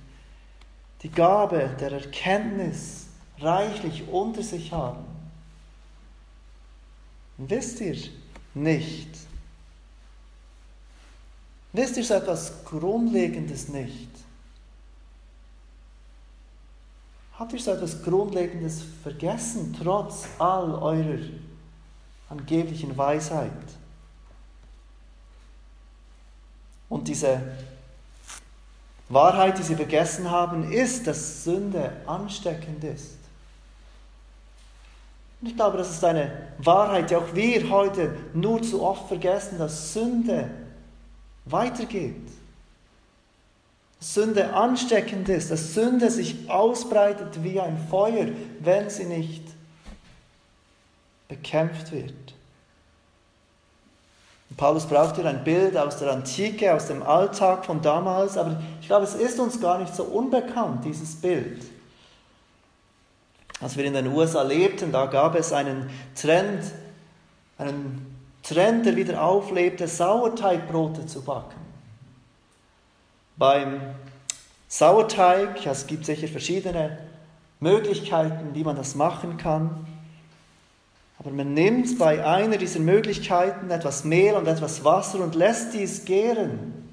die 1.02 1.10
Gabe 1.10 1.76
der 1.80 1.92
Erkenntnis 1.92 3.06
reichlich 3.38 4.08
unter 4.08 4.42
sich 4.42 4.72
haben, 4.72 5.04
wisst 7.38 7.80
ihr 7.80 7.96
nicht, 8.54 9.08
wisst 11.72 11.96
ihr 11.96 12.04
so 12.04 12.14
etwas 12.14 12.64
Grundlegendes 12.64 13.68
nicht? 13.68 14.13
Habt 17.38 17.52
ihr 17.52 17.58
so 17.58 17.72
etwas 17.72 18.02
Grundlegendes 18.02 18.82
vergessen, 19.02 19.76
trotz 19.82 20.26
all 20.38 20.72
eurer 20.74 21.18
angeblichen 22.30 22.96
Weisheit. 22.96 23.50
Und 26.88 27.08
diese 27.08 27.40
Wahrheit, 29.08 29.58
die 29.58 29.62
sie 29.62 29.74
vergessen 29.74 30.30
haben, 30.30 30.70
ist, 30.72 31.06
dass 31.06 31.44
Sünde 31.44 31.92
ansteckend 32.06 32.84
ist. 32.84 33.18
Und 35.40 35.48
ich 35.48 35.56
glaube, 35.56 35.76
das 35.76 35.90
ist 35.90 36.04
eine 36.04 36.30
Wahrheit, 36.58 37.10
die 37.10 37.16
auch 37.16 37.34
wir 37.34 37.68
heute 37.68 38.16
nur 38.32 38.62
zu 38.62 38.82
oft 38.82 39.08
vergessen, 39.08 39.58
dass 39.58 39.92
Sünde 39.92 40.50
weitergeht. 41.44 42.28
Sünde 44.04 44.52
ansteckend 44.52 45.30
ist, 45.30 45.50
dass 45.50 45.72
Sünde 45.72 46.10
sich 46.10 46.50
ausbreitet 46.50 47.42
wie 47.42 47.58
ein 47.58 47.78
Feuer, 47.88 48.26
wenn 48.60 48.90
sie 48.90 49.06
nicht 49.06 49.42
bekämpft 51.26 51.90
wird. 51.90 52.12
Und 54.50 54.56
Paulus 54.58 54.84
braucht 54.84 55.16
hier 55.16 55.24
ein 55.24 55.42
Bild 55.42 55.74
aus 55.78 55.96
der 55.96 56.12
Antike, 56.12 56.74
aus 56.74 56.88
dem 56.88 57.02
Alltag 57.02 57.64
von 57.64 57.80
damals, 57.80 58.36
aber 58.36 58.60
ich 58.82 58.88
glaube, 58.88 59.04
es 59.04 59.14
ist 59.14 59.40
uns 59.40 59.58
gar 59.58 59.78
nicht 59.78 59.94
so 59.94 60.04
unbekannt, 60.04 60.84
dieses 60.84 61.16
Bild. 61.16 61.64
Als 63.62 63.74
wir 63.74 63.86
in 63.86 63.94
den 63.94 64.08
USA 64.08 64.42
lebten, 64.42 64.92
da 64.92 65.06
gab 65.06 65.34
es 65.34 65.50
einen 65.50 65.88
Trend, 66.14 66.62
einen 67.56 68.14
Trend, 68.42 68.84
der 68.84 68.96
wieder 68.96 69.22
auflebte, 69.22 69.88
Sauerteigbrote 69.88 71.06
zu 71.06 71.22
backen. 71.22 71.63
Beim 73.36 73.80
Sauerteig, 74.68 75.66
es 75.66 75.86
gibt 75.86 76.04
sicher 76.06 76.28
verschiedene 76.28 76.98
Möglichkeiten, 77.60 78.54
wie 78.54 78.64
man 78.64 78.76
das 78.76 78.94
machen 78.94 79.36
kann. 79.36 79.86
Aber 81.18 81.30
man 81.30 81.54
nimmt 81.54 81.98
bei 81.98 82.24
einer 82.24 82.58
dieser 82.58 82.80
Möglichkeiten 82.80 83.70
etwas 83.70 84.04
Mehl 84.04 84.34
und 84.34 84.46
etwas 84.46 84.84
Wasser 84.84 85.20
und 85.20 85.34
lässt 85.34 85.74
dies 85.74 86.04
gären 86.04 86.84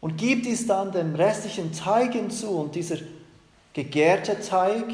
und 0.00 0.16
gibt 0.16 0.46
dies 0.46 0.66
dann 0.66 0.92
dem 0.92 1.14
restlichen 1.14 1.72
Teig 1.72 2.12
hinzu 2.12 2.50
und 2.50 2.74
dieser 2.74 2.96
gegärte 3.72 4.40
Teig, 4.40 4.86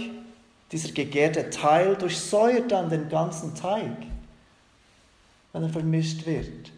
dieser 0.73 0.93
gegärte 0.93 1.51
Teil 1.51 1.97
durchsäuert 1.97 2.71
dann 2.71 2.91
den 2.91 3.09
ganzen 3.09 3.55
Teig, 3.55 3.97
wenn 5.53 5.62
er 5.62 5.69
vermischt 5.69 6.27
wird. 6.27 6.73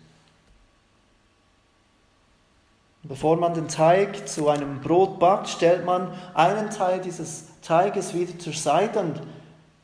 Bevor 3.09 3.37
man 3.39 3.55
den 3.55 3.69
Teig 3.69 4.29
zu 4.29 4.51
einem 4.51 4.81
Brot 4.81 5.19
backt, 5.19 5.49
stellt 5.49 5.87
man 5.87 6.13
einen 6.35 6.69
Teil 6.69 7.01
dieses 7.01 7.47
Teiges 7.63 8.13
wieder 8.13 8.39
zur 8.39 8.53
Seite 8.53 9.01
und 9.01 9.23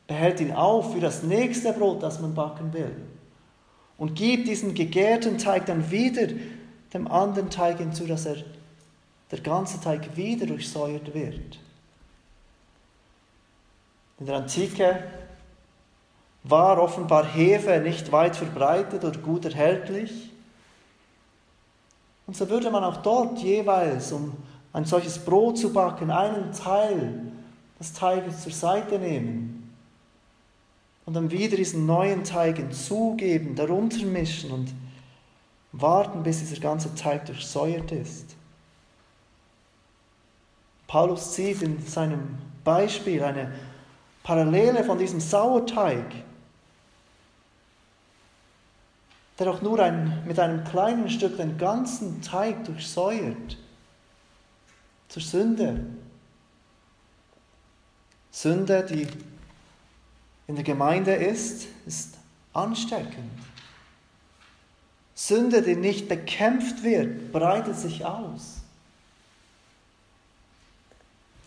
behält 0.05 0.39
ihn 0.39 0.51
auf 0.51 0.93
für 0.93 0.99
das 0.99 1.23
nächste 1.23 1.73
Brot, 1.73 2.03
das 2.03 2.19
man 2.19 2.35
backen 2.35 2.71
will. 2.71 2.95
Und 3.97 4.15
gibt 4.15 4.47
diesen 4.47 4.75
gegärten 4.75 5.39
Teig 5.39 5.65
dann 5.65 5.89
wieder 5.89 6.27
dem 6.93 7.07
anderen 7.07 7.49
Teig 7.49 7.79
hinzu, 7.79 8.05
dass 8.05 8.27
er, 8.27 8.37
der 9.31 9.39
ganze 9.39 9.81
Teig 9.81 10.15
wieder 10.15 10.45
durchsäuert 10.45 11.13
wird. 11.15 11.59
In 14.19 14.27
der 14.27 14.35
Antike 14.35 15.03
war 16.43 16.79
offenbar 16.81 17.25
Hefe 17.25 17.79
nicht 17.79 18.11
weit 18.11 18.35
verbreitet 18.35 19.03
oder 19.03 19.17
gut 19.17 19.45
erhältlich. 19.45 20.31
Und 22.27 22.35
so 22.35 22.49
würde 22.49 22.71
man 22.71 22.83
auch 22.83 22.97
dort 22.97 23.39
jeweils, 23.39 24.11
um 24.11 24.33
ein 24.73 24.85
solches 24.85 25.19
Brot 25.19 25.57
zu 25.57 25.71
backen, 25.71 26.11
einen 26.11 26.51
Teil 26.51 27.31
des 27.79 27.93
Teiges 27.93 28.41
zur 28.41 28.51
Seite 28.51 28.99
nehmen 28.99 29.73
und 31.05 31.13
dann 31.13 31.29
wieder 31.29 31.55
diesen 31.55 31.85
neuen 31.85 32.23
Teig 32.23 32.57
hinzugeben, 32.57 33.55
darunter 33.55 34.05
mischen 34.05 34.51
und 34.51 34.73
warten, 35.71 36.23
bis 36.23 36.39
dieser 36.39 36.59
ganze 36.59 36.93
Teig 36.95 37.25
durchsäuert 37.25 37.91
ist. 37.91 38.35
Paulus 40.87 41.33
zieht 41.33 41.61
in 41.61 41.85
seinem 41.85 42.37
Beispiel 42.63 43.23
eine 43.23 43.51
Parallele 44.23 44.83
von 44.83 44.97
diesem 44.97 45.19
Sauerteig, 45.19 46.05
der 49.37 49.49
auch 49.49 49.61
nur 49.61 49.79
ein, 49.79 50.23
mit 50.25 50.39
einem 50.39 50.63
kleinen 50.63 51.09
Stück 51.09 51.37
den 51.37 51.57
ganzen 51.57 52.21
Teig 52.21 52.63
durchsäuert, 52.65 53.57
zur 55.09 55.21
Sünde. 55.21 55.85
Sünde, 58.31 58.83
die 58.83 59.07
in 60.47 60.55
der 60.55 60.63
Gemeinde 60.63 61.13
ist, 61.13 61.67
ist 61.85 62.17
ansteckend. 62.53 63.31
Sünde, 65.13 65.61
die 65.61 65.75
nicht 65.75 66.09
bekämpft 66.09 66.83
wird, 66.83 67.31
breitet 67.31 67.77
sich 67.77 68.05
aus. 68.05 68.57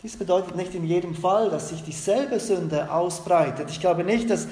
Dies 0.01 0.17
bedeutet 0.17 0.55
nicht 0.55 0.73
in 0.73 0.85
jedem 0.85 1.13
Fall, 1.13 1.49
dass 1.49 1.69
sich 1.69 1.83
dieselbe 1.83 2.39
Sünde 2.39 2.91
ausbreitet. 2.91 3.69
Ich 3.69 3.79
glaube 3.79 4.03
nicht, 4.03 4.29
dass 4.29 4.47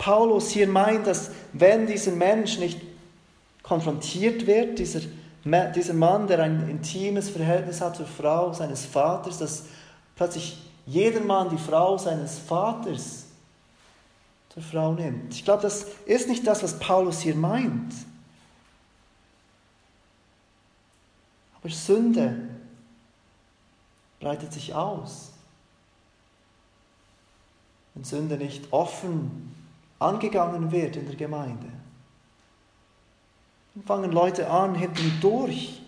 Paulus 0.00 0.48
hier 0.48 0.66
meint, 0.66 1.06
dass 1.06 1.30
wenn 1.52 1.86
dieser 1.86 2.12
Mensch 2.12 2.58
nicht 2.58 2.80
konfrontiert 3.62 4.46
wird, 4.46 4.78
dieser, 4.78 5.02
dieser 5.44 5.92
Mann, 5.92 6.26
der 6.26 6.38
ein 6.38 6.70
intimes 6.70 7.28
Verhältnis 7.28 7.82
hat 7.82 7.96
zur 7.96 8.06
Frau 8.06 8.54
seines 8.54 8.86
Vaters, 8.86 9.36
dass 9.36 9.64
plötzlich 10.16 10.56
jeder 10.86 11.20
Mann 11.20 11.50
die 11.50 11.58
Frau 11.58 11.98
seines 11.98 12.38
Vaters 12.38 13.26
zur 14.54 14.62
Frau 14.62 14.94
nimmt. 14.94 15.34
Ich 15.34 15.44
glaube, 15.44 15.60
das 15.60 15.84
ist 16.06 16.30
nicht 16.30 16.46
das, 16.46 16.62
was 16.62 16.78
Paulus 16.78 17.20
hier 17.20 17.34
meint. 17.34 17.92
Aber 21.60 21.68
Sünde 21.68 22.48
breitet 24.18 24.50
sich 24.54 24.74
aus. 24.74 25.32
Wenn 27.92 28.04
Sünde 28.04 28.38
nicht 28.38 28.72
offen 28.72 29.59
angegangen 30.00 30.72
wird 30.72 30.96
in 30.96 31.06
der 31.06 31.16
Gemeinde, 31.16 31.68
dann 33.74 33.84
fangen 33.84 34.10
Leute 34.10 34.50
an, 34.50 34.74
hinten 34.74 35.18
durch 35.20 35.80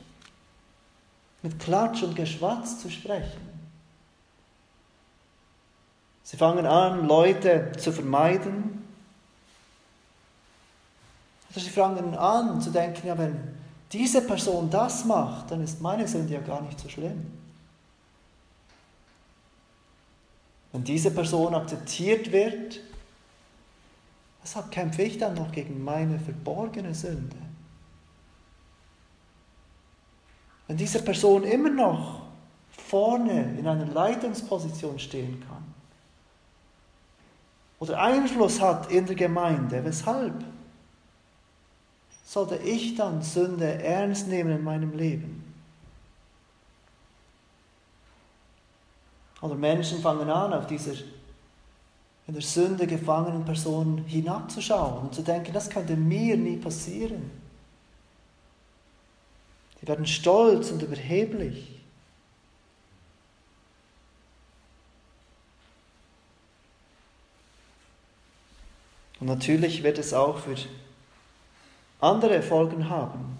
mit 1.42 1.59
Klatsch 1.59 2.05
und 2.05 2.14
Geschwatz 2.14 2.81
zu 2.81 2.88
sprechen. 2.88 3.40
Sie 6.22 6.37
fangen 6.37 6.66
an, 6.66 7.09
Leute 7.09 7.72
zu 7.79 7.92
vermeiden. 7.92 8.85
Oder 11.51 11.61
sie 11.61 11.70
fangen 11.70 12.14
an 12.14 12.61
zu 12.61 12.70
denken, 12.70 13.07
ja, 13.07 13.18
wenn 13.18 13.37
diese 13.92 14.22
Person 14.22 14.70
das 14.70 15.05
macht, 15.05 15.51
dann 15.51 15.62
ist 15.62 15.83
meine 15.83 16.07
Sünde 16.07 16.35
ja 16.35 16.40
gar 16.40 16.62
nicht 16.62 16.79
so 16.79 16.88
schlimm. 16.88 17.27
Wenn 20.70 20.85
diese 20.85 21.11
Person 21.11 21.55
akzeptiert 21.55 22.33
wird, 22.33 22.81
weshalb 24.43 24.71
kämpfe 24.71 25.03
ich 25.03 25.19
dann 25.19 25.35
noch 25.35 25.53
gegen 25.53 25.83
meine 25.83 26.19
verborgene 26.19 26.95
Sünde? 26.95 27.37
Wenn 30.67 30.77
diese 30.77 31.03
Person 31.03 31.45
immer 31.45 31.71
noch 31.71 32.23
vorne 32.71 33.57
in 33.59 33.67
einer 33.67 33.87
Leitungsposition 33.87 34.99
stehen 34.99 35.43
kann 35.49 35.63
oder 37.79 38.01
Einfluss 38.01 38.61
hat 38.61 38.91
in 38.91 39.07
der 39.07 39.17
Gemeinde, 39.17 39.85
weshalb 39.85 40.45
sollte 42.25 42.57
ich 42.57 42.95
dann 42.95 43.23
Sünde 43.23 43.83
ernst 43.83 44.29
nehmen 44.29 44.53
in 44.53 44.65
meinem 44.65 44.97
Leben? 44.97 45.43
Oder 49.43 49.57
Menschen 49.57 50.01
fangen 50.01 50.31
an, 50.31 50.53
auf 50.55 50.67
dieser 50.67 50.93
in 52.27 52.35
der 52.35 52.43
Sünde 52.43 52.87
gefangenen 52.87 53.45
Person 53.45 54.05
hinabzuschauen 54.07 55.03
und 55.03 55.15
zu 55.15 55.23
denken, 55.23 55.53
das 55.53 55.69
könnte 55.69 55.97
mir 55.97 56.37
nie 56.37 56.57
passieren. 56.57 57.31
Die 59.81 59.89
werden 59.89 60.07
stolz 60.07 60.71
und 60.71 60.83
überheblich. 60.83 61.81
Und 69.19 69.27
natürlich 69.27 69.83
wird 69.83 69.99
es 69.99 70.13
auch 70.15 70.39
für 70.39 70.57
andere 72.01 72.43
Folgen 72.43 72.89
haben. 72.89 73.39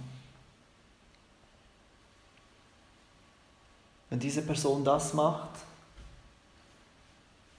Wenn 4.11 4.21
diese 4.21 4.43
Person 4.43 4.85
das 4.85 5.15
macht, 5.15 5.51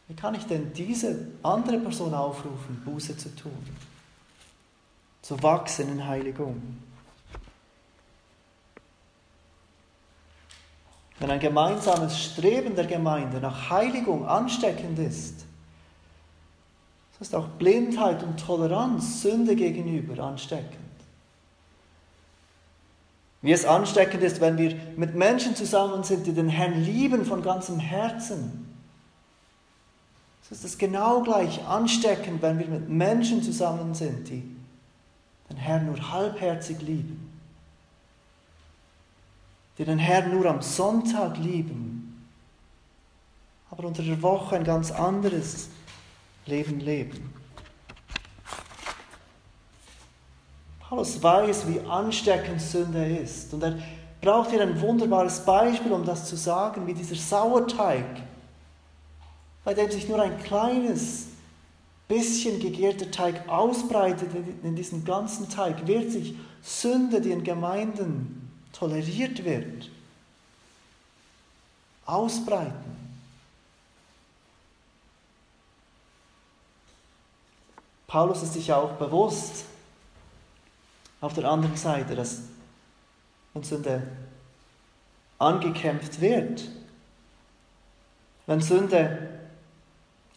wie 0.07 0.15
kann 0.15 0.35
ich 0.35 0.45
denn 0.45 0.73
diese 0.73 1.27
andere 1.43 1.79
Person 1.79 2.13
aufrufen, 2.13 2.81
Buße 2.83 3.17
zu 3.17 3.35
tun? 3.35 3.51
Zu 5.21 5.41
wachsen 5.41 5.89
in 5.89 6.05
Heiligung. 6.05 6.61
Wenn 11.19 11.31
ein 11.31 11.39
gemeinsames 11.39 12.21
Streben 12.21 12.75
der 12.75 12.85
Gemeinde 12.85 13.39
nach 13.39 13.69
Heiligung 13.69 14.27
ansteckend 14.27 14.99
ist, 14.99 15.45
so 17.11 17.21
ist 17.21 17.33
auch 17.33 17.47
Blindheit 17.47 18.23
und 18.23 18.37
Toleranz 18.37 19.21
Sünde 19.21 19.55
gegenüber 19.55 20.21
ansteckend. 20.21 20.79
Wie 23.41 23.53
es 23.53 23.65
ansteckend 23.65 24.23
ist, 24.23 24.41
wenn 24.41 24.57
wir 24.57 24.75
mit 24.97 25.15
Menschen 25.15 25.55
zusammen 25.55 26.03
sind, 26.03 26.25
die 26.25 26.33
den 26.33 26.49
Herrn 26.49 26.83
lieben 26.83 27.25
von 27.25 27.41
ganzem 27.41 27.79
Herzen. 27.79 28.72
So 30.53 30.57
ist 30.59 30.65
es 30.65 30.77
genau 30.77 31.21
gleich 31.21 31.65
ansteckend, 31.65 32.43
wenn 32.43 32.59
wir 32.59 32.67
mit 32.67 32.87
Menschen 32.87 33.41
zusammen 33.41 33.95
sind, 33.95 34.29
die 34.29 34.43
den 35.49 35.57
Herrn 35.57 35.87
nur 35.87 36.11
halbherzig 36.11 36.79
lieben. 36.79 37.41
Die 39.79 39.83
den 39.83 39.97
Herrn 39.97 40.29
nur 40.29 40.45
am 40.45 40.61
Sonntag 40.61 41.39
lieben, 41.39 42.23
aber 43.71 43.87
unter 43.87 44.03
der 44.03 44.21
Woche 44.21 44.55
ein 44.55 44.63
ganz 44.63 44.91
anderes 44.91 45.69
Leben 46.45 46.79
leben. 46.81 47.33
Paulus 50.81 51.23
weiß, 51.23 51.67
wie 51.67 51.79
ansteckend 51.79 52.61
Sünde 52.61 53.03
ist. 53.03 53.51
Und 53.55 53.63
er 53.63 53.79
braucht 54.21 54.51
hier 54.51 54.61
ein 54.61 54.79
wunderbares 54.79 55.43
Beispiel, 55.43 55.93
um 55.93 56.05
das 56.05 56.25
zu 56.25 56.35
sagen, 56.35 56.85
wie 56.85 56.93
dieser 56.93 57.15
Sauerteig, 57.15 58.05
bei 59.63 59.73
dem 59.73 59.89
sich 59.89 60.07
nur 60.07 60.21
ein 60.21 60.37
kleines 60.43 61.27
bisschen 62.07 62.59
gegärter 62.59 63.09
Teig 63.11 63.47
ausbreitet 63.47 64.29
in 64.63 64.75
diesen 64.75 65.05
ganzen 65.05 65.49
Teig, 65.49 65.87
wird 65.87 66.11
sich 66.11 66.35
Sünde, 66.61 67.21
die 67.21 67.31
in 67.31 67.43
Gemeinden 67.43 68.51
toleriert 68.73 69.43
wird, 69.43 69.89
ausbreiten. 72.05 72.93
Paulus 78.07 78.43
ist 78.43 78.53
sich 78.53 78.67
ja 78.67 78.77
auch 78.77 78.91
bewusst, 78.93 79.65
auf 81.19 81.33
der 81.33 81.49
anderen 81.49 81.77
Seite, 81.77 82.15
dass 82.15 82.41
uns 83.53 83.69
Sünde 83.69 84.05
angekämpft 85.39 86.19
wird. 86.19 86.69
Wenn 88.45 88.59
Sünde 88.59 89.29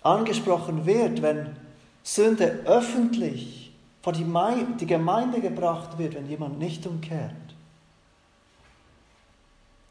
angesprochen 0.07 0.87
wird, 0.87 1.23
wenn 1.23 1.57
Sünde 2.03 2.61
öffentlich 2.65 3.73
vor 4.03 4.13
die 4.13 4.25
Gemeinde 4.87 5.41
gebracht 5.41 5.99
wird, 5.99 6.15
wenn 6.15 6.29
jemand 6.29 6.59
nicht 6.59 6.87
umkehrt, 6.87 7.33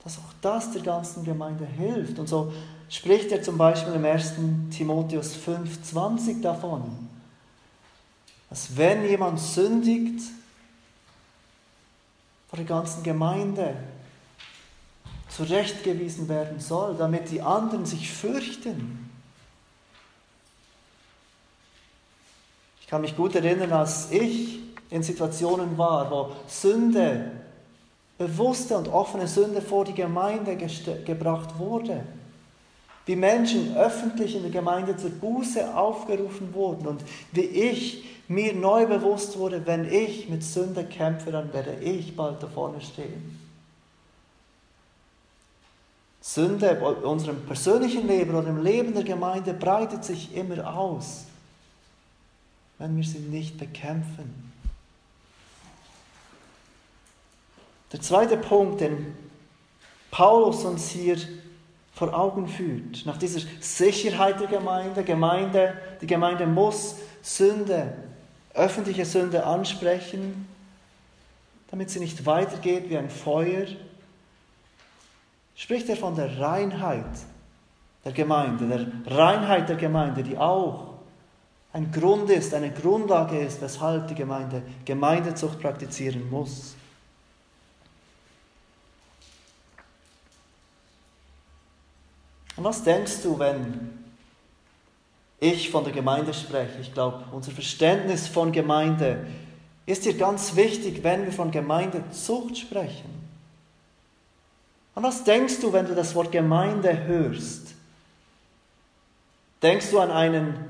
dass 0.04 0.18
auch 0.18 0.34
das 0.42 0.72
der 0.72 0.82
ganzen 0.82 1.26
Gemeinde 1.26 1.66
hilft. 1.66 2.18
Und 2.20 2.30
so 2.30 2.54
spricht 2.90 3.32
er 3.32 3.44
zum 3.44 3.58
Beispiel 3.58 3.94
im 3.94 4.06
1. 4.06 4.36
Timotheus 4.72 5.36
5,20 5.36 6.42
davon, 6.42 7.10
dass 8.50 8.78
wenn 8.78 9.04
jemand 9.06 9.40
sündigt, 9.40 10.22
vor 12.48 12.58
der 12.58 12.66
ganzen 12.66 13.04
Gemeinde 13.04 13.76
zurechtgewiesen 15.28 16.30
werden 16.30 16.62
soll, 16.62 16.96
damit 16.96 17.30
die 17.32 17.42
anderen 17.42 17.86
sich 17.86 18.10
fürchten. 18.10 19.05
Ich 22.86 22.90
kann 22.92 23.02
mich 23.02 23.18
gut 23.18 23.34
erinnern, 23.34 23.74
als 23.74 24.12
ich 24.12 24.60
in 24.92 25.02
Situationen 25.02 25.76
war, 25.76 26.12
wo 26.12 26.36
Sünde, 26.48 27.32
bewusste 28.16 28.78
und 28.78 28.90
offene 28.90 29.28
Sünde 29.28 29.60
vor 29.60 29.86
die 29.86 29.96
Gemeinde 29.96 30.56
gebracht 31.04 31.58
wurde. 31.58 32.04
Wie 33.08 33.16
Menschen 33.16 33.76
öffentlich 33.76 34.36
in 34.36 34.44
der 34.44 34.52
Gemeinde 34.52 34.96
zur 34.98 35.10
Buße 35.10 35.76
aufgerufen 35.76 36.54
wurden 36.54 36.86
und 36.86 37.02
wie 37.32 37.42
ich 37.42 38.06
mir 38.28 38.54
neu 38.54 38.86
bewusst 38.86 39.40
wurde, 39.40 39.66
wenn 39.66 39.92
ich 39.92 40.30
mit 40.30 40.44
Sünde 40.44 40.84
kämpfe, 40.84 41.32
dann 41.32 41.52
werde 41.54 41.78
ich 41.82 42.16
bald 42.16 42.44
da 42.44 42.46
vorne 42.46 42.82
stehen. 42.82 43.40
Sünde 46.22 46.68
in 46.68 47.04
unserem 47.04 47.48
persönlichen 47.48 48.08
Leben 48.08 48.36
oder 48.36 48.50
im 48.50 48.64
Leben 48.64 48.94
der 48.94 49.04
Gemeinde 49.04 49.56
breitet 49.56 50.06
sich 50.06 50.36
immer 50.36 50.78
aus, 50.78 51.26
wenn 52.78 52.96
wir 52.96 53.04
sie 53.04 53.20
nicht 53.20 53.58
bekämpfen. 53.58 54.52
Der 57.92 58.02
zweite 58.02 58.38
Punkt, 58.38 58.82
den 58.82 59.16
Paulus 60.12 60.66
uns 60.66 60.90
hier 60.90 61.18
vor 61.94 62.14
Augen 62.14 62.48
führt, 62.48 63.06
nach 63.06 63.18
dieser 63.18 63.40
Sicherheit 63.62 64.40
der 64.40 64.48
Gemeinde, 64.48 65.04
Gemeinde, 65.04 65.78
die 66.02 66.08
Gemeinde 66.08 66.46
muss 66.46 66.96
Sünde, 67.22 67.94
öffentliche 68.54 69.06
Sünde 69.06 69.46
ansprechen, 69.46 70.48
damit 71.72 71.90
sie 71.90 72.00
nicht 72.00 72.26
weitergeht 72.26 72.90
wie 72.90 72.98
ein 72.98 73.10
Feuer, 73.10 73.66
spricht 75.56 75.88
er 75.88 75.96
von 75.96 76.16
der 76.16 76.40
Reinheit 76.40 77.06
der 78.04 78.12
Gemeinde, 78.12 78.68
der 78.68 79.18
Reinheit 79.18 79.70
der 79.70 79.78
Gemeinde, 79.78 80.22
die 80.24 80.38
auch 80.38 80.95
ein 81.76 81.92
Grund 81.92 82.30
ist, 82.30 82.54
eine 82.54 82.72
Grundlage 82.72 83.38
ist, 83.38 83.62
weshalb 83.62 84.08
die 84.08 84.16
Gemeinde 84.16 84.62
Gemeindezucht 84.86 85.60
praktizieren 85.60 86.30
muss. 86.30 86.74
Und 92.56 92.64
was 92.64 92.82
denkst 92.82 93.24
du, 93.24 93.38
wenn 93.38 93.90
ich 95.42 95.70
von 95.70 95.84
der 95.84 95.92
Gemeinde 95.92 96.34
spreche? 96.34 96.80
Ich 96.80 96.94
glaube, 96.94 97.26
unser 97.34 97.52
Verständnis 97.52 98.30
von 98.30 98.54
Gemeinde 98.54 99.28
ist 99.86 100.04
hier 100.04 100.18
ganz 100.18 100.56
wichtig, 100.56 101.04
wenn 101.04 101.26
wir 101.26 101.34
von 101.34 101.52
Gemeindezucht 101.52 102.58
sprechen. 102.58 103.10
An 104.96 105.04
was 105.04 105.26
denkst 105.26 105.60
du, 105.60 105.74
wenn 105.74 105.88
du 105.88 105.94
das 105.94 106.16
Wort 106.16 106.32
Gemeinde 106.32 107.04
hörst? 107.04 107.74
Denkst 109.62 109.92
du 109.92 110.00
an 110.00 110.12
einen 110.12 110.65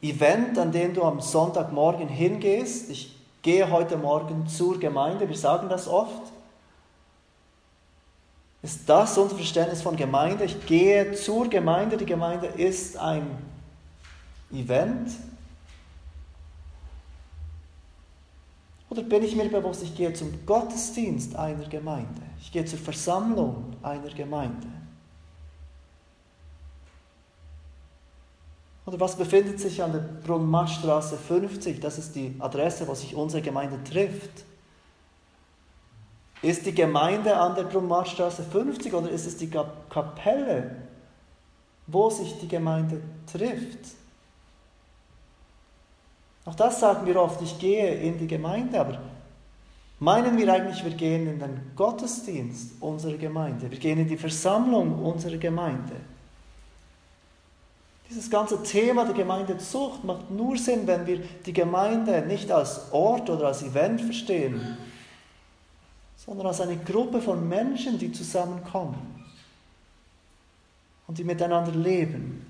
Event, 0.00 0.58
an 0.58 0.72
den 0.72 0.94
du 0.94 1.02
am 1.02 1.20
Sonntagmorgen 1.20 2.08
hingehst? 2.08 2.90
Ich 2.90 3.16
gehe 3.42 3.70
heute 3.70 3.96
Morgen 3.96 4.46
zur 4.46 4.78
Gemeinde, 4.78 5.28
wir 5.28 5.36
sagen 5.36 5.68
das 5.68 5.88
oft. 5.88 6.32
Ist 8.62 8.88
das 8.88 9.16
unser 9.16 9.36
Verständnis 9.36 9.82
von 9.82 9.96
Gemeinde? 9.96 10.44
Ich 10.44 10.66
gehe 10.66 11.12
zur 11.12 11.48
Gemeinde, 11.48 11.96
die 11.96 12.06
Gemeinde 12.06 12.46
ist 12.46 12.96
ein 12.96 13.26
Event, 14.52 15.10
Oder 18.90 19.02
bin 19.02 19.22
ich 19.22 19.36
mir 19.36 19.48
bewusst, 19.48 19.82
ich 19.82 19.94
gehe 19.94 20.12
zum 20.14 20.46
Gottesdienst 20.46 21.36
einer 21.36 21.66
Gemeinde, 21.68 22.22
ich 22.40 22.50
gehe 22.50 22.64
zur 22.64 22.78
Versammlung 22.78 23.76
einer 23.82 24.08
Gemeinde? 24.08 24.66
Oder 28.88 29.00
was 29.00 29.16
befindet 29.16 29.60
sich 29.60 29.82
an 29.82 29.92
der 29.92 29.98
Brunnmachstraße 29.98 31.18
50? 31.18 31.78
Das 31.78 31.98
ist 31.98 32.14
die 32.14 32.34
Adresse, 32.38 32.88
wo 32.88 32.94
sich 32.94 33.14
unsere 33.14 33.42
Gemeinde 33.42 33.78
trifft. 33.84 34.30
Ist 36.40 36.64
die 36.64 36.74
Gemeinde 36.74 37.36
an 37.36 37.54
der 37.54 37.64
Brunnmachstraße 37.64 38.44
50 38.44 38.94
oder 38.94 39.10
ist 39.10 39.26
es 39.26 39.36
die 39.36 39.50
Kapelle, 39.50 40.76
wo 41.86 42.08
sich 42.08 42.38
die 42.40 42.48
Gemeinde 42.48 43.02
trifft? 43.30 43.80
Auch 46.46 46.54
das 46.54 46.80
sagen 46.80 47.06
wir 47.06 47.20
oft, 47.20 47.42
ich 47.42 47.58
gehe 47.58 47.94
in 47.94 48.16
die 48.16 48.26
Gemeinde, 48.26 48.80
aber 48.80 49.02
meinen 49.98 50.38
wir 50.38 50.50
eigentlich, 50.50 50.82
wir 50.82 50.94
gehen 50.94 51.26
in 51.26 51.38
den 51.38 51.72
Gottesdienst 51.76 52.80
unserer 52.80 53.18
Gemeinde, 53.18 53.70
wir 53.70 53.78
gehen 53.78 53.98
in 53.98 54.08
die 54.08 54.16
Versammlung 54.16 55.04
unserer 55.04 55.36
Gemeinde. 55.36 55.96
Dieses 58.08 58.30
ganze 58.30 58.62
Thema 58.62 59.04
der 59.04 59.14
Gemeindezucht 59.14 60.02
macht 60.04 60.30
nur 60.30 60.56
Sinn, 60.56 60.86
wenn 60.86 61.06
wir 61.06 61.18
die 61.18 61.52
Gemeinde 61.52 62.22
nicht 62.22 62.50
als 62.50 62.90
Ort 62.92 63.28
oder 63.28 63.48
als 63.48 63.62
Event 63.62 64.00
verstehen, 64.00 64.78
sondern 66.16 66.46
als 66.46 66.60
eine 66.60 66.76
Gruppe 66.76 67.20
von 67.20 67.46
Menschen, 67.48 67.98
die 67.98 68.10
zusammenkommen 68.10 69.24
und 71.06 71.18
die 71.18 71.24
miteinander 71.24 71.72
leben 71.72 72.46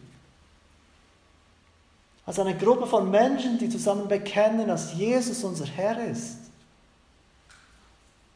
als 2.29 2.39
eine 2.39 2.55
Gruppe 2.55 2.87
von 2.87 3.11
Menschen, 3.11 3.57
die 3.57 3.71
zusammen 3.71 4.07
bekennen, 4.07 4.69
dass 4.69 4.93
Jesus 4.93 5.43
unser 5.45 5.65
Herr 5.65 6.11
ist. 6.11 6.37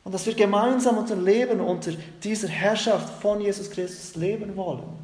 Und 0.03 0.15
dass 0.15 0.25
wir 0.25 0.33
gemeinsam 0.33 0.97
unser 0.97 1.17
Leben 1.17 1.61
unter 1.61 1.93
dieser 2.25 2.49
Herrschaft 2.49 3.21
von 3.21 3.43
Jesus 3.43 3.71
Christus 3.71 4.17
leben 4.17 4.57
wollen. 4.57 5.02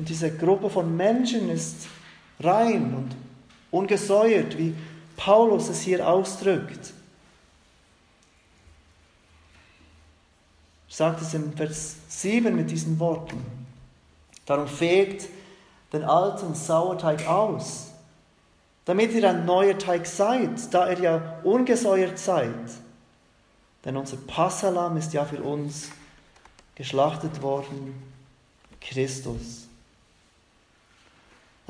Und 0.00 0.08
diese 0.08 0.34
Gruppe 0.34 0.70
von 0.70 0.96
Menschen 0.96 1.50
ist 1.50 1.86
rein 2.40 2.94
und 2.94 3.14
ungesäuert, 3.70 4.56
wie 4.56 4.74
Paulus 5.14 5.68
es 5.68 5.82
hier 5.82 6.08
ausdrückt. 6.08 6.94
Er 10.88 10.94
sagt 10.94 11.20
es 11.20 11.34
im 11.34 11.52
Vers 11.52 11.96
7 12.08 12.56
mit 12.56 12.70
diesen 12.70 12.98
Worten. 12.98 13.44
Darum 14.46 14.68
fegt 14.68 15.28
den 15.92 16.04
alten 16.04 16.54
Sauerteig 16.54 17.28
aus, 17.28 17.88
damit 18.86 19.12
ihr 19.12 19.28
ein 19.28 19.44
neuer 19.44 19.76
Teig 19.76 20.06
seid, 20.06 20.72
da 20.72 20.90
ihr 20.90 20.98
ja 20.98 21.40
ungesäuert 21.44 22.18
seid. 22.18 22.54
Denn 23.84 23.98
unser 23.98 24.16
Passalam 24.16 24.96
ist 24.96 25.12
ja 25.12 25.26
für 25.26 25.42
uns 25.42 25.90
geschlachtet 26.74 27.42
worden, 27.42 28.02
Christus. 28.80 29.68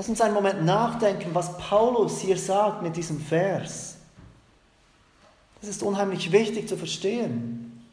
Lass 0.01 0.09
uns 0.09 0.23
einen 0.23 0.33
Moment 0.33 0.65
nachdenken, 0.65 1.35
was 1.35 1.59
Paulus 1.59 2.21
hier 2.21 2.39
sagt 2.39 2.81
mit 2.81 2.97
diesem 2.97 3.21
Vers. 3.21 3.97
Das 5.61 5.69
ist 5.69 5.83
unheimlich 5.83 6.33
wichtig 6.33 6.71
zu 6.71 6.79
verstehen. 6.79 7.87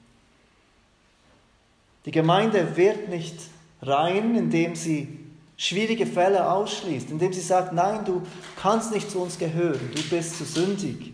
Die 2.06 2.12
Gemeinde 2.12 2.78
wird 2.78 3.10
nicht 3.10 3.36
rein, 3.82 4.36
indem 4.36 4.74
sie 4.78 5.20
schwierige 5.58 6.06
Fälle 6.06 6.50
ausschließt, 6.50 7.10
indem 7.10 7.34
sie 7.34 7.42
sagt, 7.42 7.74
nein, 7.74 8.06
du 8.06 8.22
kannst 8.56 8.94
nicht 8.94 9.12
zu 9.12 9.20
uns 9.20 9.38
gehören, 9.38 9.92
du 9.94 10.02
bist 10.04 10.38
zu 10.38 10.46
sündig. 10.46 11.12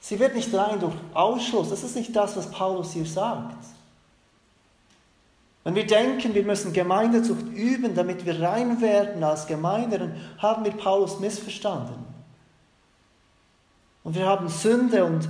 Sie 0.00 0.18
wird 0.18 0.34
nicht 0.34 0.54
rein 0.54 0.80
durch 0.80 0.94
Ausschluss, 1.12 1.68
das 1.68 1.84
ist 1.84 1.96
nicht 1.96 2.16
das, 2.16 2.34
was 2.34 2.50
Paulus 2.50 2.94
hier 2.94 3.04
sagt. 3.04 3.62
Wenn 5.64 5.74
wir 5.74 5.86
denken, 5.86 6.34
wir 6.34 6.42
müssen 6.42 6.74
Gemeindezucht 6.74 7.46
üben, 7.54 7.94
damit 7.94 8.26
wir 8.26 8.40
rein 8.40 8.82
werden 8.82 9.24
als 9.24 9.46
Gemeinde, 9.46 9.98
dann 9.98 10.16
haben 10.38 10.64
wir 10.64 10.72
Paulus 10.72 11.18
missverstanden. 11.20 12.04
Und 14.04 14.14
wir 14.14 14.26
haben 14.26 14.48
Sünde 14.48 15.06
und 15.06 15.28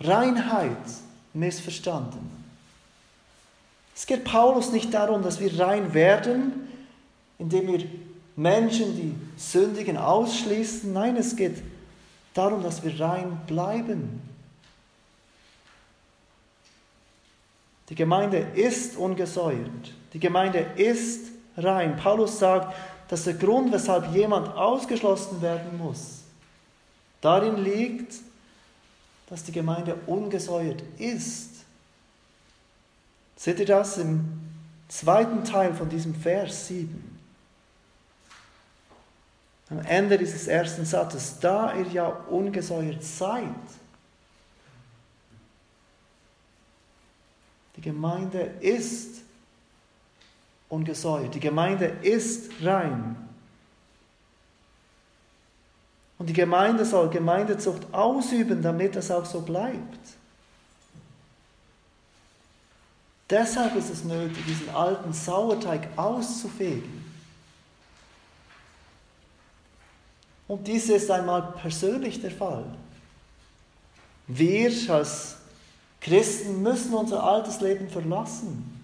Reinheit 0.00 0.76
missverstanden. 1.32 2.30
Es 3.96 4.06
geht 4.06 4.24
Paulus 4.24 4.70
nicht 4.70 4.94
darum, 4.94 5.22
dass 5.22 5.40
wir 5.40 5.58
rein 5.58 5.92
werden, 5.92 6.68
indem 7.38 7.66
wir 7.66 7.84
Menschen, 8.36 8.96
die 8.96 9.14
sündigen, 9.36 9.96
ausschließen. 9.96 10.92
Nein, 10.92 11.16
es 11.16 11.34
geht 11.34 11.62
darum, 12.32 12.62
dass 12.62 12.84
wir 12.84 13.00
rein 13.00 13.40
bleiben. 13.46 14.20
Die 17.88 17.94
Gemeinde 17.94 18.38
ist 18.38 18.96
ungesäuert. 18.96 19.92
Die 20.12 20.20
Gemeinde 20.20 20.60
ist 20.76 21.26
rein. 21.56 21.96
Paulus 21.96 22.38
sagt, 22.38 22.74
dass 23.08 23.24
der 23.24 23.34
Grund, 23.34 23.72
weshalb 23.72 24.14
jemand 24.14 24.48
ausgeschlossen 24.56 25.42
werden 25.42 25.76
muss, 25.76 26.22
darin 27.20 27.62
liegt, 27.62 28.14
dass 29.28 29.44
die 29.44 29.52
Gemeinde 29.52 29.96
ungesäuert 30.06 30.82
ist. 30.98 31.50
Seht 33.36 33.58
ihr 33.58 33.66
das 33.66 33.98
im 33.98 34.24
zweiten 34.88 35.44
Teil 35.44 35.74
von 35.74 35.88
diesem 35.88 36.14
Vers 36.14 36.68
7? 36.68 37.14
Am 39.70 39.80
Ende 39.80 40.18
dieses 40.18 40.46
ersten 40.46 40.84
Satzes, 40.84 41.38
da 41.40 41.74
ihr 41.74 41.86
ja 41.88 42.06
ungesäuert 42.06 43.02
seid. 43.02 43.44
Gemeinde 47.84 48.40
ist 48.60 49.20
ungesäuert. 50.70 51.34
Die 51.34 51.40
Gemeinde 51.40 51.84
ist 52.00 52.50
rein. 52.62 53.14
Und 56.18 56.28
die 56.30 56.32
Gemeinde 56.32 56.86
soll 56.86 57.10
Gemeindezucht 57.10 57.92
ausüben, 57.92 58.62
damit 58.62 58.96
es 58.96 59.10
auch 59.10 59.26
so 59.26 59.42
bleibt. 59.42 60.00
Deshalb 63.28 63.76
ist 63.76 63.90
es 63.90 64.02
nötig, 64.02 64.44
diesen 64.46 64.70
alten 64.70 65.12
Sauerteig 65.12 65.86
auszufegen. 65.96 67.04
Und 70.48 70.66
dies 70.66 70.88
ist 70.88 71.10
einmal 71.10 71.52
persönlich 71.60 72.22
der 72.22 72.30
Fall. 72.30 72.64
Wir 74.26 74.70
als 74.90 75.36
Christen 76.04 76.62
müssen 76.62 76.92
unser 76.92 77.24
altes 77.24 77.62
Leben 77.62 77.88
verlassen. 77.88 78.78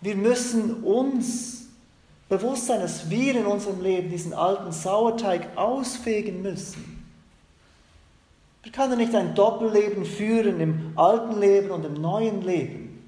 Wir 0.00 0.16
müssen 0.16 0.82
uns 0.82 1.68
bewusst 2.28 2.66
sein, 2.66 2.80
dass 2.80 3.08
wir 3.08 3.36
in 3.36 3.46
unserem 3.46 3.80
Leben 3.80 4.10
diesen 4.10 4.34
alten 4.34 4.72
Sauerteig 4.72 5.56
ausfegen 5.56 6.42
müssen. 6.42 7.06
Wir 8.64 8.72
können 8.72 8.98
nicht 8.98 9.14
ein 9.14 9.36
Doppelleben 9.36 10.04
führen 10.04 10.60
im 10.60 10.92
alten 10.96 11.38
Leben 11.38 11.70
und 11.70 11.84
im 11.84 11.94
neuen 11.94 12.42
Leben. 12.42 13.04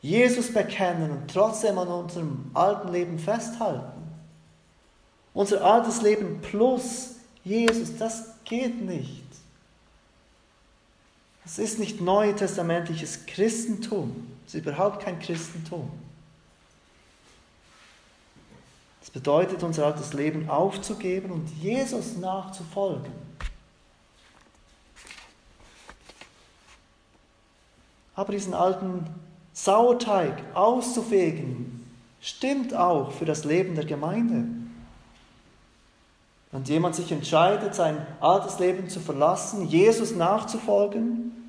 Jesus 0.00 0.54
bekennen 0.54 1.10
und 1.10 1.28
trotzdem 1.28 1.76
an 1.76 1.88
unserem 1.88 2.50
alten 2.54 2.92
Leben 2.92 3.18
festhalten. 3.18 4.00
Unser 5.34 5.64
altes 5.64 6.02
Leben 6.02 6.40
plus 6.40 7.16
Jesus, 7.42 7.96
das 7.98 8.34
geht 8.44 8.80
nicht. 8.80 9.29
Das 11.50 11.58
ist 11.58 11.80
nicht 11.80 12.00
neutestamentliches 12.00 13.26
Christentum. 13.26 14.28
Das 14.44 14.54
ist 14.54 14.64
überhaupt 14.64 15.02
kein 15.02 15.18
Christentum. 15.18 15.90
Das 19.00 19.10
bedeutet, 19.10 19.64
unser 19.64 19.86
altes 19.86 20.12
Leben 20.12 20.48
aufzugeben 20.48 21.32
und 21.32 21.48
Jesus 21.60 22.16
nachzufolgen. 22.18 23.10
Aber 28.14 28.30
diesen 28.30 28.54
alten 28.54 29.06
Sauerteig 29.52 30.40
auszufegen, 30.54 31.84
stimmt 32.20 32.74
auch 32.74 33.10
für 33.10 33.24
das 33.24 33.42
Leben 33.44 33.74
der 33.74 33.86
Gemeinde. 33.86 34.44
Wenn 36.52 36.62
jemand 36.62 36.94
sich 36.94 37.10
entscheidet, 37.10 37.74
sein 37.74 38.06
altes 38.20 38.60
Leben 38.60 38.88
zu 38.88 39.00
verlassen, 39.00 39.66
Jesus 39.66 40.14
nachzufolgen, 40.14 41.39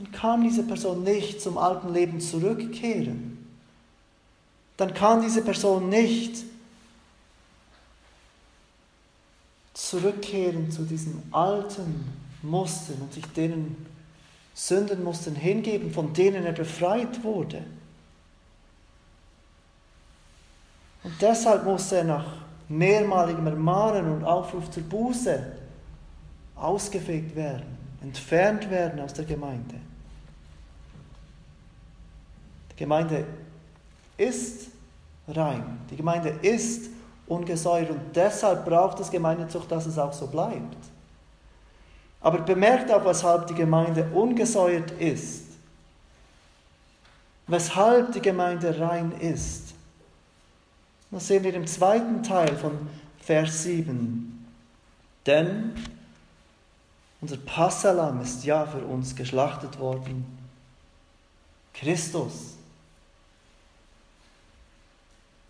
dann 0.00 0.12
kann 0.12 0.42
diese 0.42 0.62
Person 0.62 1.02
nicht 1.04 1.42
zum 1.42 1.58
alten 1.58 1.92
Leben 1.92 2.20
zurückkehren. 2.20 3.46
Dann 4.78 4.94
kann 4.94 5.20
diese 5.20 5.42
Person 5.42 5.90
nicht 5.90 6.42
zurückkehren 9.74 10.70
zu 10.70 10.84
diesen 10.84 11.22
alten 11.32 12.06
Mustern 12.40 12.96
und 13.02 13.12
sich 13.12 13.26
denen 13.26 13.86
Sündenmustern 14.54 15.34
hingeben, 15.34 15.92
von 15.92 16.14
denen 16.14 16.46
er 16.46 16.52
befreit 16.52 17.22
wurde. 17.22 17.62
Und 21.02 21.12
deshalb 21.20 21.64
muss 21.64 21.92
er 21.92 22.04
nach 22.04 22.36
mehrmaligem 22.70 23.46
Ermahnen 23.46 24.10
und 24.12 24.24
Aufruf 24.24 24.70
zur 24.70 24.82
Buße 24.84 25.52
ausgefegt 26.56 27.36
werden, 27.36 27.76
entfernt 28.02 28.70
werden 28.70 29.00
aus 29.00 29.12
der 29.12 29.26
Gemeinde. 29.26 29.89
Gemeinde 32.80 33.26
ist 34.16 34.68
rein, 35.28 35.78
die 35.90 35.96
Gemeinde 35.96 36.30
ist 36.42 36.90
ungesäuert 37.26 37.90
und 37.90 38.00
deshalb 38.16 38.64
braucht 38.64 38.98
es 39.00 39.10
Gemeindezucht, 39.10 39.70
dass 39.70 39.86
es 39.86 39.98
auch 39.98 40.12
so 40.12 40.26
bleibt. 40.26 40.78
Aber 42.22 42.38
bemerkt 42.38 42.90
auch, 42.90 43.04
weshalb 43.04 43.46
die 43.46 43.54
Gemeinde 43.54 44.08
ungesäuert 44.12 44.90
ist. 44.92 45.44
Weshalb 47.46 48.12
die 48.12 48.20
Gemeinde 48.20 48.78
rein 48.80 49.12
ist. 49.12 49.74
Das 51.10 51.26
sehen 51.26 51.44
wir 51.44 51.54
im 51.54 51.66
zweiten 51.66 52.22
Teil 52.22 52.56
von 52.56 52.88
Vers 53.20 53.64
7. 53.64 54.46
Denn 55.26 55.74
unser 57.20 57.36
Passalam 57.36 58.22
ist 58.22 58.44
ja 58.44 58.64
für 58.64 58.84
uns 58.84 59.14
geschlachtet 59.14 59.78
worden. 59.78 60.24
Christus. 61.74 62.54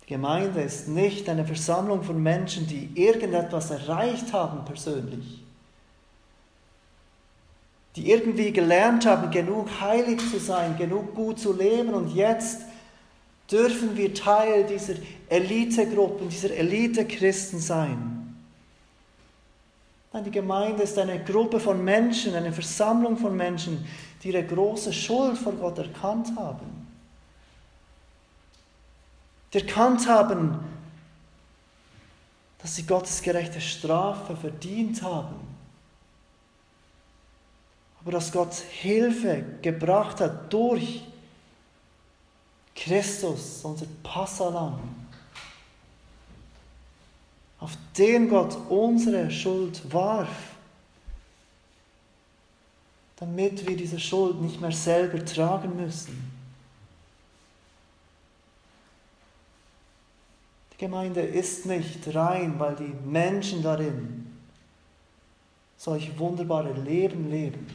Gemeinde 0.11 0.61
ist 0.61 0.87
nicht 0.87 1.27
eine 1.29 1.45
Versammlung 1.45 2.03
von 2.03 2.21
Menschen, 2.21 2.67
die 2.67 2.89
irgendetwas 2.95 3.71
erreicht 3.71 4.33
haben 4.33 4.63
persönlich 4.65 5.41
die 7.95 8.09
irgendwie 8.09 8.51
gelernt 8.51 9.05
haben, 9.05 9.31
genug 9.31 9.67
heilig 9.81 10.19
zu 10.29 10.39
sein, 10.39 10.77
genug 10.77 11.13
gut 11.13 11.39
zu 11.39 11.53
leben 11.53 11.93
und 11.93 12.15
jetzt 12.15 12.61
dürfen 13.51 13.97
wir 13.97 14.13
Teil 14.13 14.65
dieser 14.65 14.93
Elitegruppen, 15.27 16.29
dieser 16.29 16.51
Elite-Christen 16.51 17.59
sein. 17.59 18.37
Nein, 20.13 20.23
die 20.23 20.31
Gemeinde 20.31 20.83
ist 20.83 20.97
eine 20.97 21.21
Gruppe 21.23 21.59
von 21.59 21.83
Menschen, 21.83 22.33
eine 22.33 22.51
Versammlung 22.53 23.17
von 23.17 23.35
Menschen, 23.35 23.85
die 24.23 24.29
ihre 24.29 24.43
große 24.43 24.93
Schuld 24.93 25.37
vor 25.37 25.53
Gott 25.53 25.77
erkannt 25.77 26.33
haben. 26.37 26.80
Die 29.53 29.59
erkannt 29.59 30.07
haben, 30.07 30.59
dass 32.59 32.75
sie 32.75 32.83
Gottes 32.83 33.21
gerechte 33.21 33.59
Strafe 33.59 34.35
verdient 34.35 35.01
haben 35.01 35.51
aber 38.01 38.11
dass 38.11 38.31
Gott 38.31 38.53
Hilfe 38.53 39.43
gebracht 39.61 40.19
hat 40.19 40.51
durch 40.51 41.03
Christus, 42.75 43.63
unser 43.63 43.85
Passalam, 44.01 44.79
auf 47.59 47.77
den 47.95 48.27
Gott 48.27 48.57
unsere 48.69 49.29
Schuld 49.29 49.81
warf, 49.93 50.29
damit 53.17 53.67
wir 53.67 53.77
diese 53.77 53.99
Schuld 53.99 54.41
nicht 54.41 54.59
mehr 54.59 54.71
selber 54.71 55.23
tragen 55.23 55.75
müssen. 55.75 56.30
Gemeinde 60.81 61.21
ist 61.21 61.67
nicht 61.67 62.15
rein, 62.15 62.55
weil 62.57 62.75
die 62.75 62.91
Menschen 63.07 63.61
darin 63.61 64.25
solch 65.77 66.17
wunderbare 66.17 66.73
Leben 66.73 67.29
leben. 67.29 67.67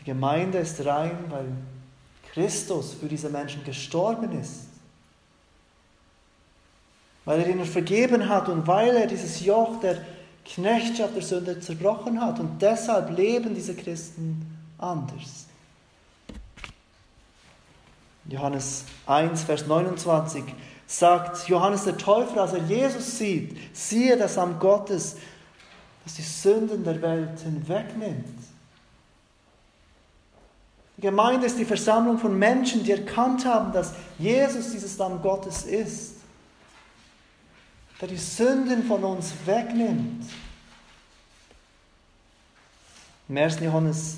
Die 0.00 0.04
Gemeinde 0.04 0.58
ist 0.58 0.84
rein, 0.84 1.16
weil 1.30 1.46
Christus 2.34 2.92
für 2.92 3.08
diese 3.08 3.30
Menschen 3.30 3.64
gestorben 3.64 4.38
ist. 4.38 4.66
Weil 7.24 7.40
er 7.40 7.48
ihnen 7.48 7.64
vergeben 7.64 8.28
hat 8.28 8.50
und 8.50 8.66
weil 8.66 8.94
er 8.96 9.06
dieses 9.06 9.42
Joch 9.42 9.80
der 9.80 10.04
Knechtschaft 10.44 11.14
der 11.14 11.22
Sünde 11.22 11.58
zerbrochen 11.60 12.20
hat. 12.20 12.38
Und 12.38 12.60
deshalb 12.60 13.16
leben 13.16 13.54
diese 13.54 13.74
Christen 13.74 14.58
anders. 14.76 15.46
Johannes 18.26 18.84
1, 19.06 19.44
Vers 19.44 19.66
29 19.66 20.44
sagt 20.86 21.48
Johannes 21.48 21.84
der 21.84 21.96
Täufer, 21.96 22.42
als 22.42 22.52
er 22.52 22.64
Jesus 22.64 23.18
sieht, 23.18 23.56
siehe 23.72 24.16
das 24.16 24.36
Lamm 24.36 24.58
Gottes, 24.58 25.16
das 26.04 26.14
die 26.14 26.22
Sünden 26.22 26.82
der 26.84 27.00
Welt 27.00 27.38
hinwegnimmt. 27.40 28.26
Die 30.96 31.02
Gemeinde 31.02 31.46
ist 31.46 31.58
die 31.58 31.64
Versammlung 31.64 32.18
von 32.18 32.38
Menschen, 32.38 32.84
die 32.84 32.92
erkannt 32.92 33.46
haben, 33.46 33.72
dass 33.72 33.94
Jesus 34.18 34.72
dieses 34.72 34.98
Lamm 34.98 35.22
Gottes 35.22 35.62
ist, 35.62 36.16
der 38.00 38.08
die 38.08 38.18
Sünden 38.18 38.84
von 38.84 39.02
uns 39.04 39.32
wegnimmt. 39.46 40.24
Im 43.28 43.36
1. 43.36 43.60
Johannes 43.60 44.16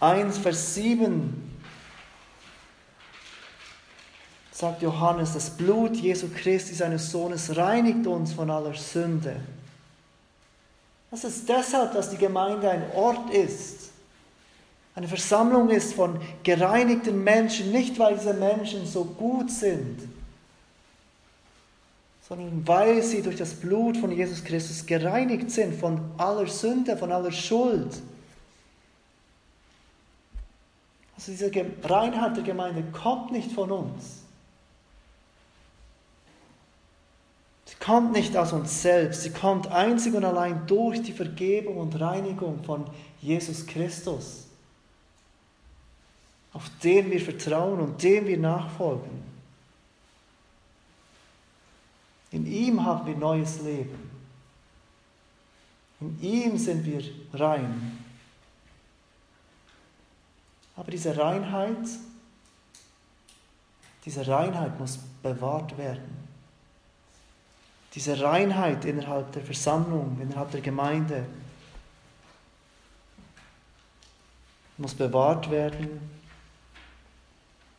1, 0.00 0.38
Vers 0.38 0.74
7 0.74 1.53
sagt 4.64 4.80
Johannes, 4.80 5.34
das 5.34 5.50
Blut 5.50 5.94
Jesu 5.94 6.26
Christi, 6.34 6.74
seines 6.74 7.10
Sohnes, 7.10 7.54
reinigt 7.54 8.06
uns 8.06 8.32
von 8.32 8.50
aller 8.50 8.72
Sünde. 8.72 9.36
Das 11.10 11.22
ist 11.22 11.46
deshalb, 11.46 11.92
dass 11.92 12.08
die 12.08 12.16
Gemeinde 12.16 12.70
ein 12.70 12.90
Ort 12.94 13.28
ist, 13.34 13.90
eine 14.94 15.06
Versammlung 15.06 15.68
ist 15.68 15.92
von 15.92 16.18
gereinigten 16.44 17.22
Menschen, 17.22 17.72
nicht 17.72 17.98
weil 17.98 18.16
diese 18.16 18.32
Menschen 18.32 18.86
so 18.86 19.04
gut 19.04 19.50
sind, 19.50 19.98
sondern 22.26 22.66
weil 22.66 23.02
sie 23.02 23.20
durch 23.20 23.36
das 23.36 23.52
Blut 23.52 23.98
von 23.98 24.12
Jesus 24.12 24.42
Christus 24.42 24.86
gereinigt 24.86 25.50
sind 25.50 25.78
von 25.78 26.00
aller 26.16 26.46
Sünde, 26.46 26.96
von 26.96 27.12
aller 27.12 27.32
Schuld. 27.32 28.00
Also 31.18 31.32
diese 31.32 31.50
Reinheit 31.82 32.36
der 32.36 32.44
Gemeinde 32.44 32.82
kommt 32.92 33.30
nicht 33.30 33.52
von 33.52 33.70
uns. 33.70 34.23
Sie 37.78 37.84
kommt 37.84 38.12
nicht 38.12 38.36
aus 38.36 38.52
uns 38.52 38.80
selbst, 38.80 39.22
sie 39.22 39.30
kommt 39.30 39.66
einzig 39.66 40.14
und 40.14 40.24
allein 40.24 40.66
durch 40.66 41.02
die 41.02 41.12
Vergebung 41.12 41.76
und 41.76 42.00
Reinigung 42.00 42.64
von 42.64 42.86
Jesus 43.20 43.66
Christus 43.66 44.44
auf 46.54 46.70
den 46.82 47.10
wir 47.10 47.20
vertrauen 47.20 47.80
und 47.80 48.02
dem 48.02 48.26
wir 48.26 48.38
nachfolgen. 48.38 49.22
In 52.30 52.46
ihm 52.46 52.84
haben 52.84 53.06
wir 53.06 53.16
neues 53.16 53.60
Leben. 53.60 54.10
In 56.00 56.20
ihm 56.22 56.56
sind 56.56 56.84
wir 56.86 57.02
rein. 57.32 57.98
Aber 60.76 60.90
diese 60.90 61.16
Reinheit, 61.16 61.88
diese 64.04 64.26
Reinheit 64.26 64.78
muss 64.78 64.98
bewahrt 65.22 65.76
werden. 65.76 66.13
Diese 67.94 68.20
Reinheit 68.20 68.84
innerhalb 68.84 69.30
der 69.32 69.42
Versammlung, 69.42 70.18
innerhalb 70.20 70.50
der 70.50 70.60
Gemeinde 70.60 71.24
muss 74.76 74.94
bewahrt 74.94 75.50
werden. 75.50 76.00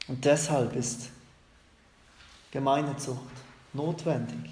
Und 0.07 0.23
deshalb 0.23 0.75
ist 0.75 1.09
Gemeindezucht 2.51 3.19
notwendig. 3.73 4.51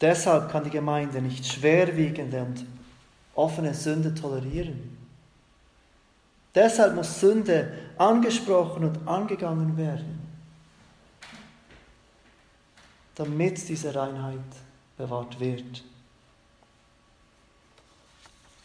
Deshalb 0.00 0.50
kann 0.50 0.64
die 0.64 0.70
Gemeinde 0.70 1.20
nicht 1.20 1.44
schwerwiegende 1.44 2.42
und 2.42 2.64
offene 3.34 3.74
Sünde 3.74 4.14
tolerieren. 4.14 4.96
Deshalb 6.54 6.94
muss 6.94 7.20
Sünde 7.20 7.72
angesprochen 7.98 8.84
und 8.84 9.06
angegangen 9.06 9.76
werden, 9.76 10.29
damit 13.20 13.68
diese 13.68 13.94
Reinheit 13.94 14.38
bewahrt 14.96 15.38
wird. 15.38 15.84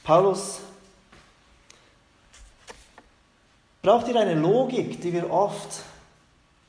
Paulus 0.01 0.61
braucht 3.81 4.05
hier 4.05 4.15
eine 4.15 4.39
Logik, 4.39 5.01
die 5.01 5.11
wir 5.11 5.29
oft 5.29 5.83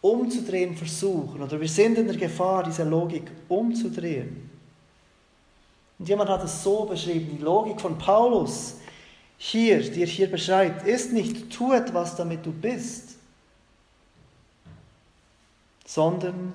umzudrehen 0.00 0.76
versuchen, 0.76 1.40
oder 1.40 1.60
wir 1.60 1.68
sind 1.68 1.96
in 1.98 2.08
der 2.08 2.16
Gefahr, 2.16 2.64
diese 2.64 2.82
Logik 2.82 3.30
umzudrehen. 3.48 4.50
Und 5.98 6.08
jemand 6.08 6.28
hat 6.28 6.42
es 6.42 6.64
so 6.64 6.86
beschrieben, 6.86 7.36
die 7.38 7.42
Logik 7.42 7.80
von 7.80 7.96
Paulus 7.96 8.78
hier, 9.38 9.78
die 9.78 10.00
er 10.00 10.08
hier 10.08 10.30
beschreibt, 10.30 10.86
ist 10.86 11.12
nicht, 11.12 11.50
tu 11.50 11.72
etwas, 11.72 12.16
damit 12.16 12.44
du 12.44 12.50
bist, 12.50 13.16
sondern 15.84 16.52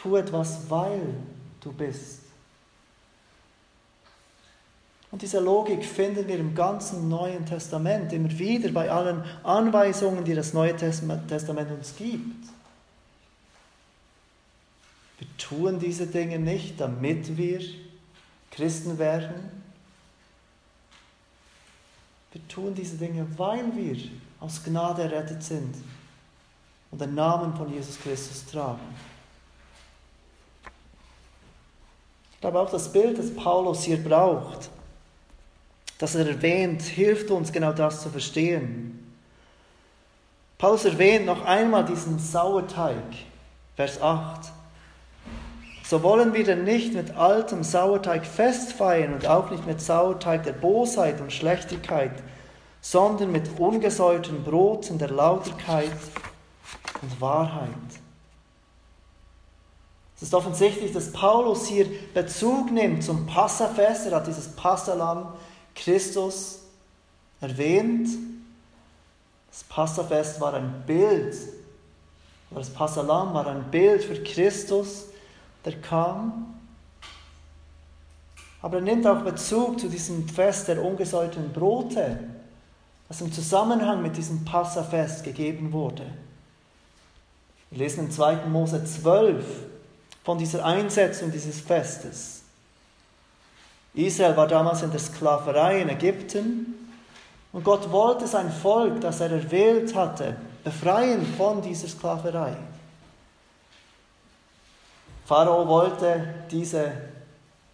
tu 0.00 0.16
etwas, 0.16 0.68
weil 0.68 1.14
du 1.60 1.72
bist. 1.72 2.20
Und 5.10 5.22
diese 5.22 5.40
Logik 5.40 5.84
finden 5.84 6.28
wir 6.28 6.38
im 6.38 6.54
ganzen 6.54 7.08
Neuen 7.08 7.46
Testament 7.46 8.12
immer 8.12 8.30
wieder 8.38 8.70
bei 8.70 8.90
allen 8.90 9.24
Anweisungen, 9.42 10.24
die 10.24 10.34
das 10.34 10.52
Neue 10.52 10.76
Testament 10.76 11.70
uns 11.70 11.96
gibt. 11.96 12.46
Wir 15.18 15.28
tun 15.38 15.78
diese 15.78 16.06
Dinge 16.06 16.38
nicht, 16.38 16.78
damit 16.78 17.36
wir 17.36 17.60
Christen 18.50 18.98
werden. 18.98 19.50
Wir 22.32 22.46
tun 22.46 22.74
diese 22.74 22.96
Dinge, 22.98 23.26
weil 23.38 23.74
wir 23.74 23.96
aus 24.40 24.62
Gnade 24.62 25.02
errettet 25.02 25.42
sind 25.42 25.74
und 26.90 27.00
den 27.00 27.14
Namen 27.14 27.56
von 27.56 27.72
Jesus 27.72 27.98
Christus 27.98 28.44
tragen. 28.46 28.94
Ich 32.38 32.40
glaube 32.40 32.60
auch 32.60 32.70
das 32.70 32.92
Bild, 32.92 33.18
das 33.18 33.34
Paulus 33.34 33.82
hier 33.82 33.96
braucht, 33.96 34.70
das 35.98 36.14
er 36.14 36.24
erwähnt, 36.24 36.82
hilft 36.82 37.32
uns 37.32 37.50
genau 37.50 37.72
das 37.72 38.00
zu 38.00 38.10
verstehen. 38.10 39.12
Paulus 40.56 40.84
erwähnt 40.84 41.26
noch 41.26 41.44
einmal 41.44 41.84
diesen 41.84 42.20
Sauerteig, 42.20 43.02
Vers 43.74 44.00
8. 44.00 44.52
So 45.82 46.04
wollen 46.04 46.32
wir 46.32 46.44
denn 46.44 46.62
nicht 46.62 46.94
mit 46.94 47.16
altem 47.16 47.64
Sauerteig 47.64 48.24
festfeiern 48.24 49.14
und 49.14 49.26
auch 49.26 49.50
nicht 49.50 49.66
mit 49.66 49.80
Sauerteig 49.80 50.44
der 50.44 50.52
Bosheit 50.52 51.20
und 51.20 51.32
Schlechtigkeit, 51.32 52.12
sondern 52.80 53.32
mit 53.32 53.58
ungesäuerten 53.58 54.44
Broten 54.44 54.98
der 54.98 55.10
Lauterkeit 55.10 55.90
und 57.02 57.20
Wahrheit. 57.20 57.68
Es 60.18 60.24
ist 60.24 60.34
offensichtlich, 60.34 60.92
dass 60.92 61.12
Paulus 61.12 61.68
hier 61.68 61.86
Bezug 62.12 62.72
nimmt 62.72 63.04
zum 63.04 63.24
Passafest. 63.26 64.06
Er 64.06 64.16
hat 64.16 64.26
dieses 64.26 64.48
Passalam 64.48 65.32
Christus 65.76 66.58
erwähnt. 67.40 68.08
Das 69.48 69.62
Passafest 69.64 70.40
war 70.40 70.54
ein 70.54 70.82
Bild, 70.86 71.36
das 72.50 72.70
Passalam 72.70 73.34
war 73.34 73.46
ein 73.46 73.70
Bild 73.70 74.04
für 74.04 74.22
Christus, 74.22 75.06
der 75.64 75.80
kam. 75.80 76.54
Aber 78.62 78.78
er 78.78 78.82
nimmt 78.82 79.06
auch 79.06 79.22
Bezug 79.22 79.78
zu 79.78 79.88
diesem 79.88 80.28
Fest 80.28 80.68
der 80.68 80.82
ungesäuerten 80.82 81.52
Brote, 81.52 82.18
das 83.08 83.20
im 83.20 83.32
Zusammenhang 83.32 84.02
mit 84.02 84.16
diesem 84.16 84.44
Passafest 84.44 85.22
gegeben 85.24 85.72
wurde. 85.72 86.04
Wir 87.70 87.78
lesen 87.78 88.06
in 88.06 88.10
2. 88.10 88.46
Mose 88.46 88.84
12 88.84 89.44
von 90.28 90.36
dieser 90.36 90.62
Einsetzung 90.62 91.32
dieses 91.32 91.58
Festes. 91.58 92.42
Israel 93.94 94.36
war 94.36 94.46
damals 94.46 94.82
in 94.82 94.90
der 94.90 95.00
Sklaverei 95.00 95.80
in 95.80 95.88
Ägypten 95.88 96.90
und 97.50 97.64
Gott 97.64 97.90
wollte 97.90 98.26
sein 98.26 98.52
Volk, 98.52 99.00
das 99.00 99.22
er 99.22 99.30
erwählt 99.30 99.94
hatte, 99.94 100.36
befreien 100.62 101.24
von 101.38 101.62
dieser 101.62 101.88
Sklaverei. 101.88 102.54
Pharao 105.24 105.66
wollte 105.66 106.34
diese 106.50 106.92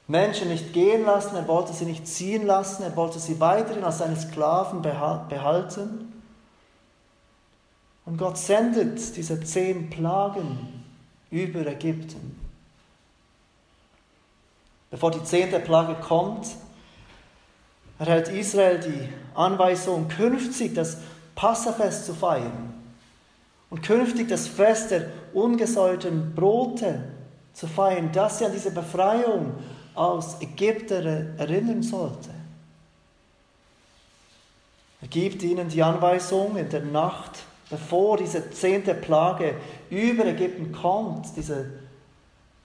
Menschen 0.07 0.48
nicht 0.48 0.72
gehen 0.72 1.05
lassen, 1.07 1.34
er 1.34 1.48
wollte 1.48 1.72
sie 1.72 1.86
nicht 1.86 2.07
ziehen 2.07 2.46
lassen, 2.46 2.84
er 2.84 2.94
wollte 2.94 3.18
sie 3.18 3.40
weiterhin 3.40 3.82
als 3.82 3.98
seine 3.98 4.14
Sklaven 4.14 4.80
behalten. 4.80 6.22
Und 8.05 8.16
Gott 8.16 8.38
sendet 8.38 9.16
diese 9.16 9.40
zehn 9.40 9.90
Plagen 9.90 10.84
über 11.32 11.66
Ägypten. 11.66 12.43
Bevor 14.95 15.11
die 15.11 15.24
zehnte 15.24 15.59
Plage 15.59 15.97
kommt, 15.97 16.47
erhält 17.99 18.28
Israel 18.28 18.78
die 18.78 19.09
Anweisung, 19.34 20.07
künftig 20.07 20.72
das 20.72 20.99
Passafest 21.34 22.07
zu 22.07 22.14
feiern 22.14 22.72
und 23.70 23.82
künftig 23.82 24.28
das 24.28 24.47
Fest 24.47 24.92
der 24.92 25.07
ungesäuerten 25.32 26.32
Brote 26.32 27.03
zu 27.55 27.66
feiern, 27.66 28.11
das 28.12 28.38
sie 28.38 28.45
an 28.45 28.53
diese 28.53 28.70
Befreiung 28.70 29.55
aus 29.97 30.40
Ägypten 30.40 31.38
erinnern 31.38 31.82
sollte. 31.82 32.30
Er 35.03 35.09
gibt 35.09 35.42
ihnen 35.42 35.68
die 35.70 35.82
Anweisung 35.82 36.57
in 36.57 36.68
der 36.68 36.84
Nacht, 36.84 37.40
bevor 37.68 38.16
diese 38.16 38.49
zehnte 38.53 38.95
Plage 38.95 39.57
über 39.90 40.24
Ägypten 40.24 40.70
kommt, 40.70 41.36
diese 41.36 41.82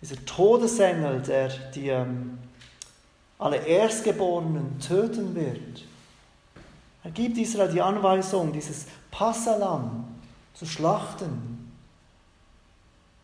dieser 0.02 0.24
Todesengel, 0.26 1.22
der 1.22 1.50
die 1.74 1.90
ähm, 1.90 2.38
alle 3.38 3.58
Erstgeborenen 3.58 4.80
töten 4.80 5.36
wird. 5.36 5.86
Er 7.04 7.12
gibt 7.12 7.38
Israel 7.38 7.72
die 7.72 7.82
Anweisung, 7.82 8.52
dieses 8.52 8.86
Passalam 9.12 10.06
zu 10.54 10.66
schlachten 10.66 11.72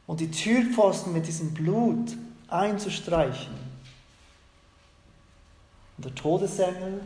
und 0.08 0.20
die 0.20 0.32
Türpfosten 0.32 1.12
mit 1.14 1.28
diesem 1.28 1.54
Blut 1.54 2.16
einzustreichen. 2.48 3.54
Und 5.98 6.06
der 6.06 6.16
Todesengel 6.16 7.02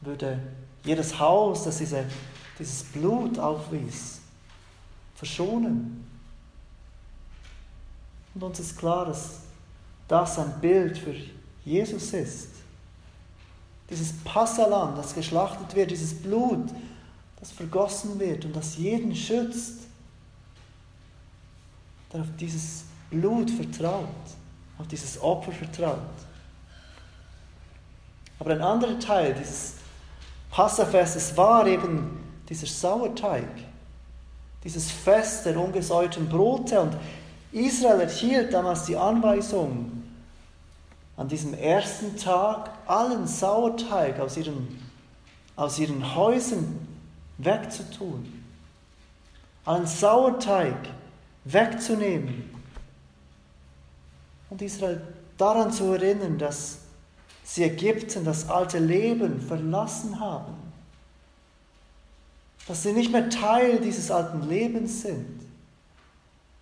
würde 0.00 0.40
jedes 0.84 1.18
Haus, 1.18 1.64
das 1.64 1.78
diese, 1.78 2.04
dieses 2.58 2.84
Blut 2.84 3.38
aufwies, 3.38 4.20
verschonen. 5.14 6.09
Und 8.34 8.42
uns 8.42 8.60
ist 8.60 8.78
klar, 8.78 9.06
dass 9.06 9.40
das 10.08 10.38
ein 10.38 10.60
Bild 10.60 10.98
für 10.98 11.14
Jesus 11.64 12.12
ist. 12.12 12.48
Dieses 13.88 14.12
Passalam, 14.24 14.94
das 14.96 15.14
geschlachtet 15.14 15.74
wird, 15.74 15.90
dieses 15.90 16.14
Blut, 16.14 16.68
das 17.38 17.50
vergossen 17.50 18.18
wird 18.20 18.44
und 18.44 18.54
das 18.54 18.76
jeden 18.76 19.14
schützt, 19.14 19.80
der 22.12 22.20
auf 22.20 22.28
dieses 22.38 22.84
Blut 23.10 23.50
vertraut, 23.50 24.06
auf 24.78 24.86
dieses 24.86 25.20
Opfer 25.20 25.52
vertraut. 25.52 25.98
Aber 28.38 28.52
ein 28.52 28.62
anderer 28.62 28.98
Teil 28.98 29.34
dieses 29.34 29.74
Passafestes 30.50 31.36
war 31.36 31.66
eben 31.66 32.18
dieser 32.48 32.66
Sauerteig, 32.66 33.48
dieses 34.64 34.90
Fest 34.90 35.46
der 35.46 35.58
ungesäuerten 35.58 36.28
Brote 36.28 36.80
und 36.80 36.96
Israel 37.52 38.00
erhielt 38.00 38.52
damals 38.52 38.84
die 38.84 38.96
Anweisung, 38.96 40.00
an 41.16 41.28
diesem 41.28 41.52
ersten 41.54 42.16
Tag 42.16 42.70
allen 42.86 43.26
Sauerteig 43.26 44.18
aus 44.20 44.36
ihren, 44.36 44.80
aus 45.56 45.78
ihren 45.78 46.14
Häusern 46.14 46.86
wegzutun, 47.38 48.42
allen 49.64 49.86
Sauerteig 49.86 50.88
wegzunehmen. 51.44 52.50
Und 54.48 54.62
Israel 54.62 55.02
daran 55.36 55.72
zu 55.72 55.92
erinnern, 55.92 56.38
dass 56.38 56.78
sie 57.44 57.64
Ägypten, 57.64 58.24
das 58.24 58.48
alte 58.48 58.78
Leben 58.78 59.40
verlassen 59.40 60.20
haben. 60.20 60.54
Dass 62.66 62.82
sie 62.82 62.92
nicht 62.92 63.10
mehr 63.10 63.28
Teil 63.28 63.80
dieses 63.80 64.10
alten 64.10 64.48
Lebens 64.48 65.02
sind. 65.02 65.49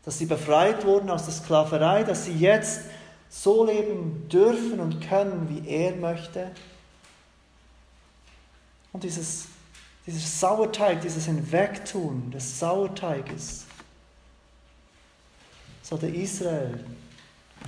Dass 0.08 0.16
sie 0.16 0.24
befreit 0.24 0.86
wurden 0.86 1.10
aus 1.10 1.26
der 1.26 1.34
Sklaverei, 1.34 2.02
dass 2.02 2.24
sie 2.24 2.32
jetzt 2.32 2.80
so 3.28 3.66
leben 3.66 4.26
dürfen 4.30 4.80
und 4.80 5.06
können, 5.06 5.46
wie 5.50 5.68
er 5.68 5.94
möchte. 5.96 6.50
Und 8.94 9.02
dieses, 9.02 9.48
dieser 10.06 10.26
Sauerteig, 10.26 11.02
dieses 11.02 11.26
Hinwegtun 11.26 12.30
des 12.30 12.58
Sauerteiges, 12.58 13.66
sollte 15.82 16.06
Israel 16.06 16.82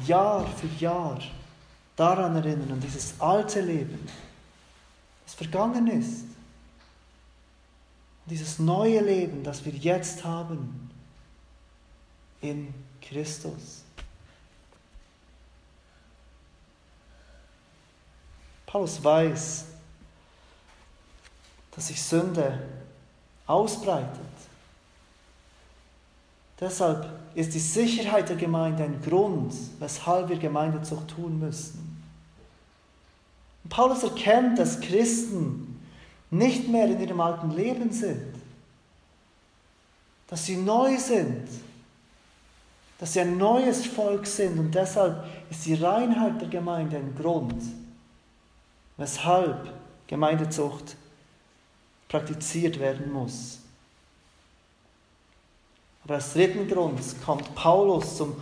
Jahr 0.07 0.47
für 0.47 0.83
Jahr 0.83 1.21
daran 1.95 2.37
erinnern, 2.37 2.73
an 2.73 2.81
dieses 2.81 3.21
alte 3.21 3.61
Leben, 3.61 4.09
das 5.27 5.35
vergangen 5.35 5.89
ist. 5.89 6.25
Dieses 8.25 8.59
neue 8.59 9.03
Leben, 9.03 9.45
das 9.45 9.63
wir 9.67 9.75
jetzt 9.75 10.25
haben 10.25 10.80
in 12.41 12.73
Christus. 13.01 13.83
Paulus 18.67 19.03
weiß, 19.03 19.65
dass 21.73 21.89
sich 21.89 22.01
Sünde 22.01 22.67
ausbreitet. 23.47 24.21
Deshalb 26.61 27.09
ist 27.35 27.55
die 27.55 27.59
Sicherheit 27.59 28.29
der 28.29 28.37
Gemeinde 28.37 28.85
ein 28.85 29.01
Grund, 29.03 29.53
weshalb 29.79 30.29
wir 30.29 30.37
Gemeindezucht 30.37 31.09
tun 31.09 31.39
müssen. 31.39 32.05
Und 33.65 33.71
Paulus 33.71 34.03
erkennt, 34.03 34.59
dass 34.59 34.81
Christen 34.81 35.81
nicht 36.31 36.69
mehr 36.69 36.87
in 36.87 37.01
ihrem 37.01 37.21
alten 37.21 37.51
Leben 37.51 37.91
sind, 37.91 38.35
dass 40.29 40.47
sie 40.47 40.57
neu 40.57 40.97
sind, 40.97 41.49
dass 43.01 43.15
sie 43.15 43.21
ein 43.21 43.39
neues 43.39 43.87
Volk 43.87 44.27
sind 44.27 44.59
und 44.59 44.75
deshalb 44.75 45.25
ist 45.51 45.65
die 45.65 45.73
Reinheit 45.73 46.39
der 46.39 46.49
Gemeinde 46.49 46.99
ein 46.99 47.17
Grund, 47.19 47.63
weshalb 48.99 49.73
Gemeindezucht 50.07 50.97
praktiziert 52.09 52.79
werden 52.79 53.11
muss. 53.11 53.61
Aber 56.05 56.17
als 56.17 56.35
dritten 56.35 56.69
Grund 56.69 57.01
kommt 57.25 57.55
Paulus 57.55 58.19
zum 58.19 58.37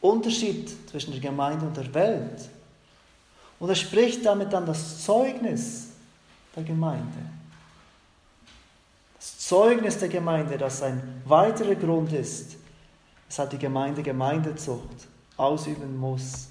Unterschied 0.00 0.68
zwischen 0.90 1.12
der 1.12 1.20
Gemeinde 1.20 1.64
und 1.66 1.76
der 1.76 1.94
Welt. 1.94 2.48
Und 3.60 3.68
er 3.68 3.76
spricht 3.76 4.26
damit 4.26 4.52
dann 4.52 4.66
das 4.66 5.04
Zeugnis 5.04 5.90
der 6.56 6.64
Gemeinde. 6.64 7.18
Das 9.16 9.38
Zeugnis 9.38 9.96
der 9.98 10.08
Gemeinde, 10.08 10.58
das 10.58 10.82
ein 10.82 11.22
weiterer 11.24 11.76
Grund 11.76 12.12
ist, 12.12 12.56
weshalb 13.32 13.48
die 13.48 13.58
Gemeinde 13.58 14.02
Gemeindezucht 14.02 15.08
ausüben 15.38 15.96
muss. 15.96 16.48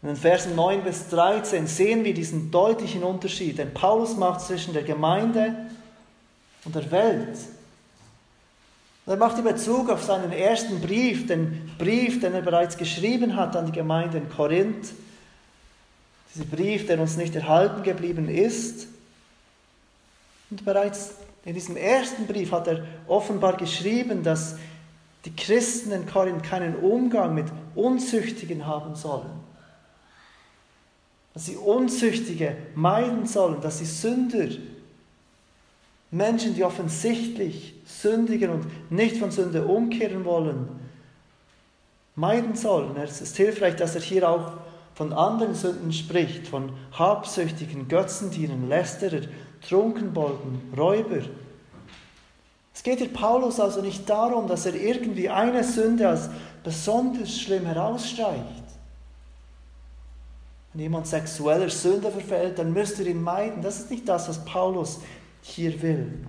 In 0.00 0.08
den 0.08 0.16
Versen 0.16 0.54
9 0.54 0.82
bis 0.82 1.10
13 1.10 1.66
sehen 1.66 2.04
wir 2.04 2.14
diesen 2.14 2.50
deutlichen 2.50 3.04
Unterschied, 3.04 3.58
den 3.58 3.74
Paulus 3.74 4.16
macht 4.16 4.40
zwischen 4.40 4.72
der 4.72 4.82
Gemeinde 4.82 5.54
und 6.64 6.74
der 6.74 6.90
Welt. 6.90 7.36
Er 9.04 9.18
macht 9.18 9.36
in 9.36 9.44
Bezug 9.44 9.90
auf 9.90 10.02
seinen 10.02 10.32
ersten 10.32 10.80
Brief, 10.80 11.26
den 11.26 11.70
Brief, 11.76 12.18
den 12.20 12.32
er 12.32 12.40
bereits 12.40 12.78
geschrieben 12.78 13.36
hat 13.36 13.54
an 13.54 13.66
die 13.66 13.72
Gemeinde 13.72 14.16
in 14.16 14.30
Korinth, 14.30 14.94
dieser 16.34 16.46
Brief, 16.46 16.86
der 16.86 16.98
uns 16.98 17.18
nicht 17.18 17.36
erhalten 17.36 17.82
geblieben 17.82 18.30
ist. 18.30 18.86
Und 20.48 20.64
bereits 20.64 21.10
in 21.44 21.54
diesem 21.54 21.76
ersten 21.76 22.26
Brief 22.26 22.52
hat 22.52 22.68
er 22.68 22.84
offenbar 23.06 23.56
geschrieben, 23.56 24.22
dass 24.22 24.56
die 25.24 25.34
Christen 25.34 25.92
in 25.92 26.06
Korinth 26.06 26.42
keinen 26.42 26.76
Umgang 26.76 27.34
mit 27.34 27.46
Unzüchtigen 27.74 28.66
haben 28.66 28.94
sollen 28.94 29.44
dass 31.34 31.46
sie 31.46 31.56
Unzüchtige 31.56 32.56
meiden 32.76 33.26
sollen, 33.26 33.60
dass 33.60 33.78
sie 33.78 33.84
Sünder, 33.84 34.48
Menschen, 36.12 36.54
die 36.54 36.62
offensichtlich 36.62 37.74
sündigen 37.84 38.50
und 38.50 38.92
nicht 38.92 39.16
von 39.16 39.32
Sünde 39.32 39.66
umkehren 39.66 40.24
wollen, 40.24 40.68
meiden 42.14 42.54
sollen. 42.54 42.96
Es 42.96 43.20
ist 43.20 43.36
hilfreich, 43.36 43.74
dass 43.74 43.96
er 43.96 44.00
hier 44.00 44.30
auch 44.30 44.52
von 44.94 45.12
anderen 45.12 45.56
Sünden 45.56 45.92
spricht, 45.92 46.46
von 46.46 46.72
Habsüchtigen, 46.92 47.88
Götzendienen, 47.88 48.68
Lästerer, 48.68 49.22
Trunkenbolden, 49.68 50.72
Räuber. 50.76 51.22
Es 52.74 52.82
geht 52.82 52.98
hier 52.98 53.12
Paulus 53.12 53.60
also 53.60 53.80
nicht 53.80 54.08
darum, 54.08 54.48
dass 54.48 54.66
er 54.66 54.74
irgendwie 54.74 55.28
eine 55.28 55.64
Sünde 55.64 56.08
als 56.08 56.28
besonders 56.62 57.38
schlimm 57.38 57.66
herausstreicht. 57.66 58.64
Wenn 60.72 60.82
jemand 60.82 61.06
sexueller 61.06 61.70
Sünde 61.70 62.10
verfällt, 62.10 62.58
dann 62.58 62.72
müsst 62.72 62.98
ihr 62.98 63.06
ihn 63.06 63.22
meiden. 63.22 63.62
Das 63.62 63.78
ist 63.78 63.90
nicht 63.90 64.08
das, 64.08 64.28
was 64.28 64.44
Paulus 64.44 65.00
hier 65.40 65.80
will. 65.80 66.26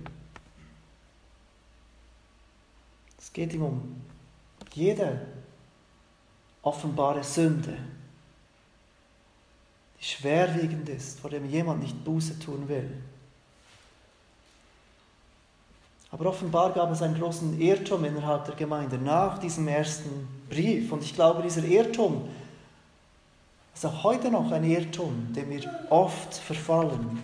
Es 3.18 3.32
geht 3.32 3.52
ihm 3.52 3.62
um 3.62 4.02
jede 4.72 5.20
offenbare 6.62 7.24
Sünde, 7.24 7.76
die 9.98 10.04
schwerwiegend 10.04 10.88
ist, 10.88 11.18
vor 11.18 11.30
dem 11.30 11.48
jemand 11.48 11.82
nicht 11.82 12.04
Buße 12.04 12.38
tun 12.38 12.68
will. 12.68 13.02
Aber 16.10 16.26
offenbar 16.26 16.72
gab 16.72 16.90
es 16.92 17.02
einen 17.02 17.18
großen 17.18 17.60
Irrtum 17.60 18.04
innerhalb 18.04 18.44
der 18.46 18.54
Gemeinde 18.54 18.96
nach 18.96 19.38
diesem 19.38 19.66
ersten 19.68 20.28
Brief. 20.48 20.92
Und 20.92 21.02
ich 21.02 21.14
glaube, 21.14 21.42
dieser 21.42 21.64
Irrtum 21.64 22.28
ist 23.74 23.84
auch 23.84 24.04
heute 24.04 24.30
noch 24.30 24.50
ein 24.52 24.64
Irrtum, 24.64 25.32
dem 25.34 25.50
wir 25.50 25.70
oft 25.90 26.34
verfallen. 26.34 27.22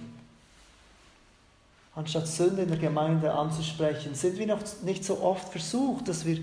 Anstatt 1.94 2.26
Sünde 2.26 2.62
in 2.62 2.68
der 2.68 2.78
Gemeinde 2.78 3.32
anzusprechen, 3.32 4.14
sind 4.14 4.38
wir 4.38 4.46
noch 4.46 4.60
nicht 4.82 5.04
so 5.04 5.20
oft 5.20 5.48
versucht, 5.50 6.08
dass 6.08 6.24
wir 6.24 6.38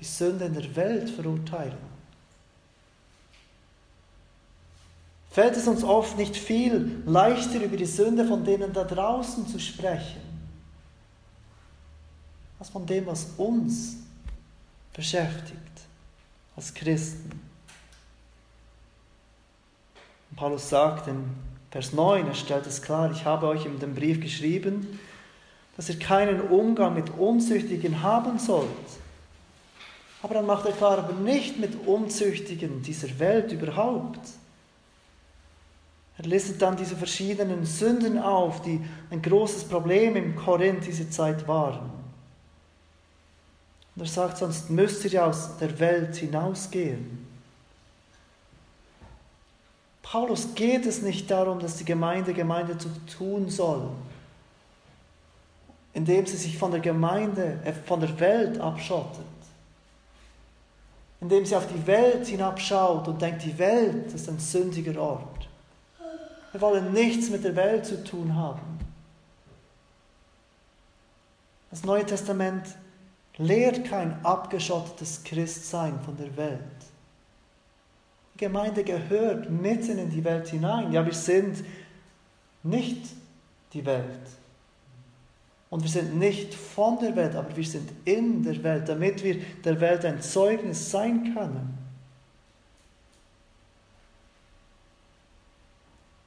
die 0.00 0.04
Sünde 0.04 0.46
in 0.46 0.54
der 0.54 0.74
Welt 0.74 1.10
verurteilen. 1.10 1.90
Fällt 5.30 5.56
es 5.56 5.68
uns 5.68 5.84
oft 5.84 6.18
nicht 6.18 6.36
viel 6.36 7.02
leichter, 7.06 7.62
über 7.62 7.76
die 7.76 7.86
Sünde 7.86 8.24
von 8.24 8.44
denen 8.44 8.72
da 8.72 8.84
draußen 8.84 9.46
zu 9.46 9.60
sprechen, 9.60 10.20
als 12.60 12.68
von 12.68 12.86
dem, 12.86 13.06
was 13.06 13.26
uns 13.38 13.96
beschäftigt 14.92 15.58
als 16.54 16.72
Christen? 16.74 17.30
Und 20.30 20.36
Paulus 20.36 20.68
sagt 20.68 21.08
in 21.08 21.24
Vers 21.70 21.92
9, 21.92 22.26
er 22.26 22.34
stellt 22.34 22.66
es 22.66 22.82
klar, 22.82 23.10
ich 23.10 23.24
habe 23.24 23.48
euch 23.48 23.64
in 23.64 23.78
dem 23.78 23.94
Brief 23.94 24.20
geschrieben, 24.20 25.00
dass 25.76 25.88
ihr 25.88 25.98
keinen 25.98 26.40
Umgang 26.42 26.94
mit 26.94 27.10
Unzüchtigen 27.10 28.02
haben 28.02 28.38
sollt. 28.38 28.68
Aber 30.22 30.34
dann 30.34 30.46
macht 30.46 30.66
er 30.66 30.72
klar, 30.72 30.98
aber 30.98 31.14
nicht 31.14 31.58
mit 31.58 31.86
Unzüchtigen 31.86 32.82
dieser 32.82 33.18
Welt 33.18 33.52
überhaupt. 33.52 34.20
Er 36.18 36.24
listet 36.26 36.60
dann 36.60 36.76
diese 36.76 36.96
verschiedenen 36.96 37.64
Sünden 37.64 38.18
auf, 38.18 38.60
die 38.60 38.84
ein 39.10 39.22
großes 39.22 39.64
Problem 39.64 40.16
im 40.16 40.36
Korinth 40.36 40.86
diese 40.86 41.08
Zeit 41.08 41.48
waren. 41.48 41.99
Und 44.00 44.06
er 44.06 44.12
sagt, 44.12 44.38
sonst 44.38 44.70
müsst 44.70 45.04
ihr 45.04 45.10
ja 45.10 45.26
aus 45.26 45.58
der 45.58 45.78
Welt 45.78 46.16
hinausgehen. 46.16 47.26
Paulus 50.00 50.54
geht 50.54 50.86
es 50.86 51.02
nicht 51.02 51.30
darum, 51.30 51.58
dass 51.58 51.76
die 51.76 51.84
Gemeinde 51.84 52.32
Gemeinde 52.32 52.78
zu 52.78 52.88
tun 53.18 53.50
soll, 53.50 53.90
indem 55.92 56.24
sie 56.24 56.38
sich 56.38 56.56
von 56.56 56.70
der 56.70 56.80
Gemeinde, 56.80 57.58
äh, 57.62 57.74
von 57.74 58.00
der 58.00 58.18
Welt 58.18 58.58
abschottet, 58.58 59.20
indem 61.20 61.44
sie 61.44 61.54
auf 61.54 61.66
die 61.66 61.86
Welt 61.86 62.26
hinabschaut 62.26 63.06
und 63.06 63.20
denkt, 63.20 63.44
die 63.44 63.58
Welt 63.58 64.14
ist 64.14 64.30
ein 64.30 64.38
sündiger 64.38 64.98
Ort. 64.98 65.46
Wir 66.52 66.60
wollen 66.62 66.94
nichts 66.94 67.28
mit 67.28 67.44
der 67.44 67.54
Welt 67.54 67.84
zu 67.84 68.02
tun 68.02 68.34
haben. 68.34 68.78
Das 71.70 71.84
Neue 71.84 72.06
Testament 72.06 72.64
lehrt 73.40 73.86
kein 73.86 74.24
abgeschottetes 74.24 75.24
Christsein 75.24 75.98
von 76.00 76.16
der 76.16 76.36
Welt. 76.36 76.60
Die 78.34 78.38
Gemeinde 78.38 78.84
gehört 78.84 79.50
mitten 79.50 79.98
in 79.98 80.10
die 80.10 80.22
Welt 80.22 80.48
hinein. 80.48 80.92
Ja, 80.92 81.04
wir 81.04 81.14
sind 81.14 81.64
nicht 82.62 83.06
die 83.72 83.84
Welt. 83.84 84.20
Und 85.70 85.82
wir 85.82 85.90
sind 85.90 86.18
nicht 86.18 86.52
von 86.52 86.98
der 86.98 87.16
Welt, 87.16 87.34
aber 87.34 87.56
wir 87.56 87.64
sind 87.64 87.90
in 88.04 88.42
der 88.42 88.62
Welt, 88.62 88.88
damit 88.88 89.22
wir 89.24 89.40
der 89.64 89.80
Welt 89.80 90.04
ein 90.04 90.20
Zeugnis 90.20 90.90
sein 90.90 91.34
können. 91.34 91.78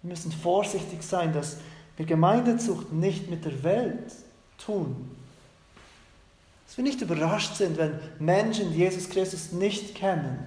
Wir 0.02 0.10
müssen 0.10 0.32
vorsichtig 0.32 1.04
sein, 1.04 1.32
dass 1.32 1.58
wir 1.96 2.06
Gemeindezucht 2.06 2.92
nicht 2.92 3.30
mit 3.30 3.46
der 3.46 3.64
Welt 3.64 4.14
tun, 4.58 5.12
dass 6.74 6.78
wir 6.80 6.86
nicht 6.86 7.02
überrascht 7.02 7.56
sind, 7.56 7.78
wenn 7.78 8.00
Menschen, 8.18 8.72
die 8.72 8.80
Jesus 8.80 9.08
Christus 9.08 9.52
nicht 9.52 9.94
kennen, 9.94 10.40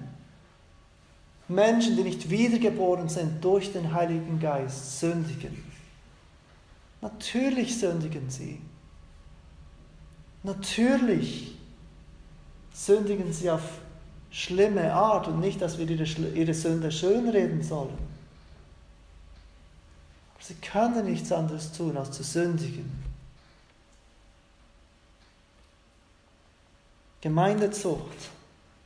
Menschen, 1.47 1.95
die 1.95 2.03
nicht 2.03 2.29
wiedergeboren 2.29 3.07
sind 3.07 3.41
durch 3.41 3.71
den 3.71 3.93
Heiligen 3.93 4.37
Geist, 4.37 4.99
sündigen. 4.99 5.63
Natürlich 6.99 7.79
sündigen 7.79 8.29
sie. 8.29 8.59
Natürlich 10.43 11.55
sündigen 12.73 13.31
sie 13.31 13.49
auf 13.49 13.79
schlimme 14.29 14.91
Art 14.93 15.29
und 15.29 15.39
nicht, 15.39 15.61
dass 15.61 15.77
wir 15.77 15.89
ihre, 15.89 16.03
ihre 16.03 16.53
Sünde 16.53 16.91
schönreden 16.91 17.63
sollen. 17.63 17.97
Aber 20.35 20.43
sie 20.43 20.55
können 20.55 21.05
nichts 21.05 21.31
anderes 21.31 21.71
tun, 21.71 21.95
als 21.95 22.11
zu 22.11 22.23
sündigen. 22.23 23.06
Gemeindezucht 27.21 28.29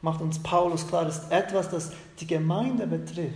macht 0.02 0.22
uns 0.22 0.42
Paulus 0.42 0.88
klar, 0.88 1.08
ist 1.08 1.32
etwas, 1.32 1.70
das 1.70 1.92
die 2.20 2.28
Gemeinde 2.28 2.88
betrifft. 2.88 3.36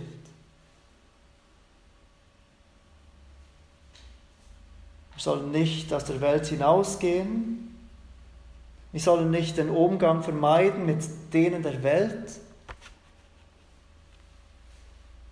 Wir 5.14 5.22
sollen 5.22 5.50
nicht 5.50 5.92
aus 5.92 6.04
der 6.04 6.20
Welt 6.20 6.46
hinausgehen, 6.46 7.74
wir 8.92 9.00
sollen 9.00 9.30
nicht 9.30 9.58
den 9.58 9.70
Umgang 9.70 10.22
vermeiden 10.22 10.86
mit 10.86 11.04
denen 11.32 11.62
der 11.62 11.82
Welt. 11.82 12.40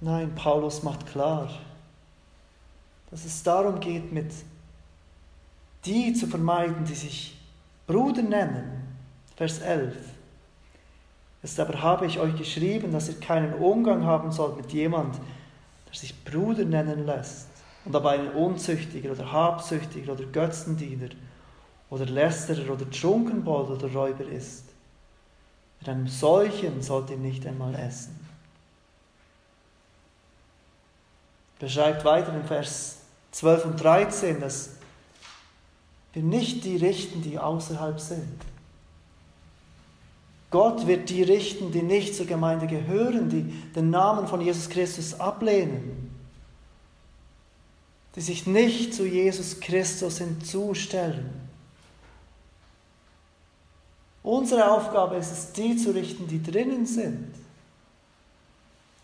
Nein, 0.01 0.35
Paulus 0.35 0.83
macht 0.83 1.07
klar, 1.07 1.49
dass 3.11 3.25
es 3.25 3.43
darum 3.43 3.81
geht, 3.81 4.13
mit 4.13 4.31
die 5.85 6.13
zu 6.13 6.27
vermeiden, 6.27 6.85
die 6.85 6.95
sich 6.95 7.39
Bruder 7.87 8.23
nennen. 8.23 8.84
Vers 9.37 9.59
11. 9.61 9.95
Jetzt 11.43 11.61
aber 11.61 11.83
habe 11.83 12.07
ich 12.07 12.19
euch 12.19 12.37
geschrieben, 12.37 12.93
dass 12.93 13.09
ihr 13.09 13.21
keinen 13.21 13.55
Umgang 13.55 14.05
haben 14.05 14.33
sollt 14.33 14.57
mit 14.57 14.73
jemand, 14.73 15.17
der 15.87 15.95
sich 15.95 16.25
Bruder 16.25 16.65
nennen 16.65 17.05
lässt 17.05 17.49
und 17.85 17.93
dabei 17.93 18.19
ein 18.19 18.33
Unzüchtiger 18.33 19.13
oder 19.13 19.31
Habsüchtiger 19.31 20.13
oder 20.13 20.25
Götzendiener 20.25 21.11
oder 21.91 22.07
Lästerer 22.07 22.73
oder 22.73 22.91
Trunkenbold 22.91 23.71
oder 23.71 23.93
Räuber 23.93 24.25
ist. 24.25 24.65
Mit 25.81 25.89
einem 25.89 26.09
solchen 26.09 26.81
sollt 26.81 27.11
ihr 27.11 27.19
nicht 27.19 27.47
einmal 27.47 27.75
essen. 27.75 28.19
Beschreibt 31.59 32.05
weiter 32.05 32.35
in 32.35 32.45
Vers 32.45 32.99
12 33.33 33.65
und 33.67 33.83
13, 33.83 34.41
dass 34.41 34.71
wir 36.15 36.23
nicht 36.23 36.65
die 36.65 36.77
richten, 36.77 37.21
die 37.21 37.39
außerhalb 37.39 38.01
sind. 38.01 38.54
Gott 40.55 40.87
wird 40.87 41.11
die 41.11 41.25
richten, 41.25 41.73
die 41.73 41.83
nicht 41.83 42.15
zur 42.15 42.27
Gemeinde 42.27 42.69
gehören, 42.69 43.29
die 43.29 43.43
den 43.75 43.91
Namen 43.91 44.29
von 44.29 44.41
Jesus 44.41 44.69
Christus 44.69 45.19
ablehnen, 45.19 46.13
die 48.15 48.21
sich 48.21 48.47
nicht 48.47 48.95
zu 48.95 49.05
Jesus 49.05 49.59
Christus 49.59 50.19
hinzustellen. 50.19 51.29
Unsere 54.23 54.71
Aufgabe 54.71 55.17
ist 55.17 55.33
es, 55.33 55.51
die 55.51 55.77
zu 55.77 55.91
richten, 55.91 56.29
die 56.29 56.41
drinnen 56.41 56.87
sind. 56.87 57.35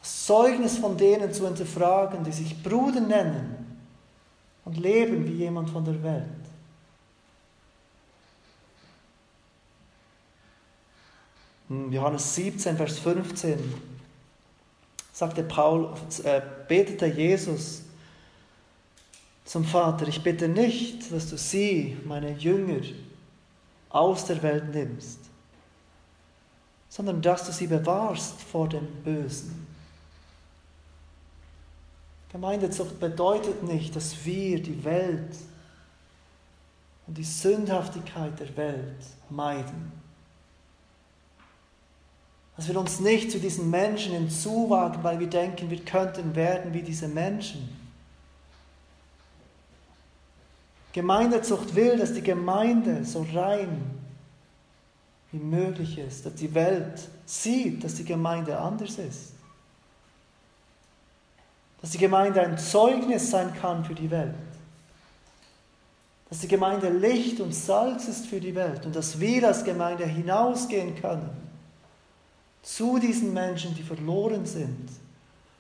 Das 0.03 0.26
Zeugnis 0.26 0.78
von 0.78 0.96
denen 0.96 1.34
zu 1.34 1.48
hinterfragen, 1.48 2.22
die 2.22 2.30
sich 2.30 2.62
Bruder 2.62 3.01
nennen 3.01 3.57
und 4.64 4.78
leben 4.78 5.26
wie 5.26 5.42
jemand 5.42 5.70
von 5.70 5.84
der 5.84 6.01
Welt. 6.01 6.39
In 11.70 11.92
Johannes 11.92 12.34
17, 12.34 12.76
Vers 12.76 12.98
15 12.98 13.56
sagte 15.12 15.44
Paul, 15.44 15.94
äh, 16.24 16.42
betete 16.66 17.06
Jesus 17.06 17.82
zum 19.44 19.64
Vater, 19.64 20.08
ich 20.08 20.20
bitte 20.20 20.48
nicht, 20.48 21.12
dass 21.12 21.30
du 21.30 21.38
sie, 21.38 21.96
meine 22.04 22.32
Jünger, 22.32 22.82
aus 23.88 24.24
der 24.24 24.42
Welt 24.42 24.74
nimmst, 24.74 25.20
sondern 26.88 27.22
dass 27.22 27.46
du 27.46 27.52
sie 27.52 27.68
bewahrst 27.68 28.40
vor 28.42 28.68
dem 28.68 28.86
Bösen. 29.04 29.66
Gemeindezucht 32.32 32.98
bedeutet 32.98 33.62
nicht, 33.62 33.94
dass 33.94 34.24
wir 34.24 34.60
die 34.60 34.82
Welt 34.84 35.36
und 37.06 37.16
die 37.16 37.24
Sündhaftigkeit 37.24 38.38
der 38.40 38.56
Welt 38.56 39.04
meiden. 39.28 39.99
Dass 42.61 42.68
wir 42.68 42.78
uns 42.78 43.00
nicht 43.00 43.30
zu 43.30 43.38
diesen 43.38 43.70
Menschen 43.70 44.12
hinzuwagen, 44.12 45.02
weil 45.02 45.18
wir 45.18 45.28
denken, 45.28 45.70
wir 45.70 45.82
könnten 45.82 46.34
werden 46.34 46.74
wie 46.74 46.82
diese 46.82 47.08
Menschen. 47.08 47.74
Gemeindezucht 50.92 51.74
will, 51.74 51.96
dass 51.96 52.12
die 52.12 52.20
Gemeinde 52.20 53.02
so 53.06 53.26
rein 53.32 53.80
wie 55.32 55.38
möglich 55.38 55.96
ist, 55.96 56.26
dass 56.26 56.34
die 56.34 56.52
Welt 56.52 57.08
sieht, 57.24 57.82
dass 57.82 57.94
die 57.94 58.04
Gemeinde 58.04 58.58
anders 58.58 58.98
ist. 58.98 59.32
Dass 61.80 61.92
die 61.92 61.98
Gemeinde 61.98 62.42
ein 62.42 62.58
Zeugnis 62.58 63.30
sein 63.30 63.54
kann 63.54 63.86
für 63.86 63.94
die 63.94 64.11
Welt. 64.11 64.34
Dass 66.28 66.40
die 66.40 66.48
Gemeinde 66.48 66.90
Licht 66.90 67.40
und 67.40 67.54
Salz 67.54 68.06
ist 68.06 68.26
für 68.26 68.38
die 68.38 68.54
Welt 68.54 68.84
und 68.84 68.94
dass 68.94 69.18
wir 69.18 69.48
als 69.48 69.64
Gemeinde 69.64 70.04
hinausgehen 70.04 70.94
können 71.00 71.49
zu 72.62 72.98
diesen 72.98 73.32
Menschen, 73.32 73.74
die 73.74 73.82
verloren 73.82 74.46
sind, 74.46 74.88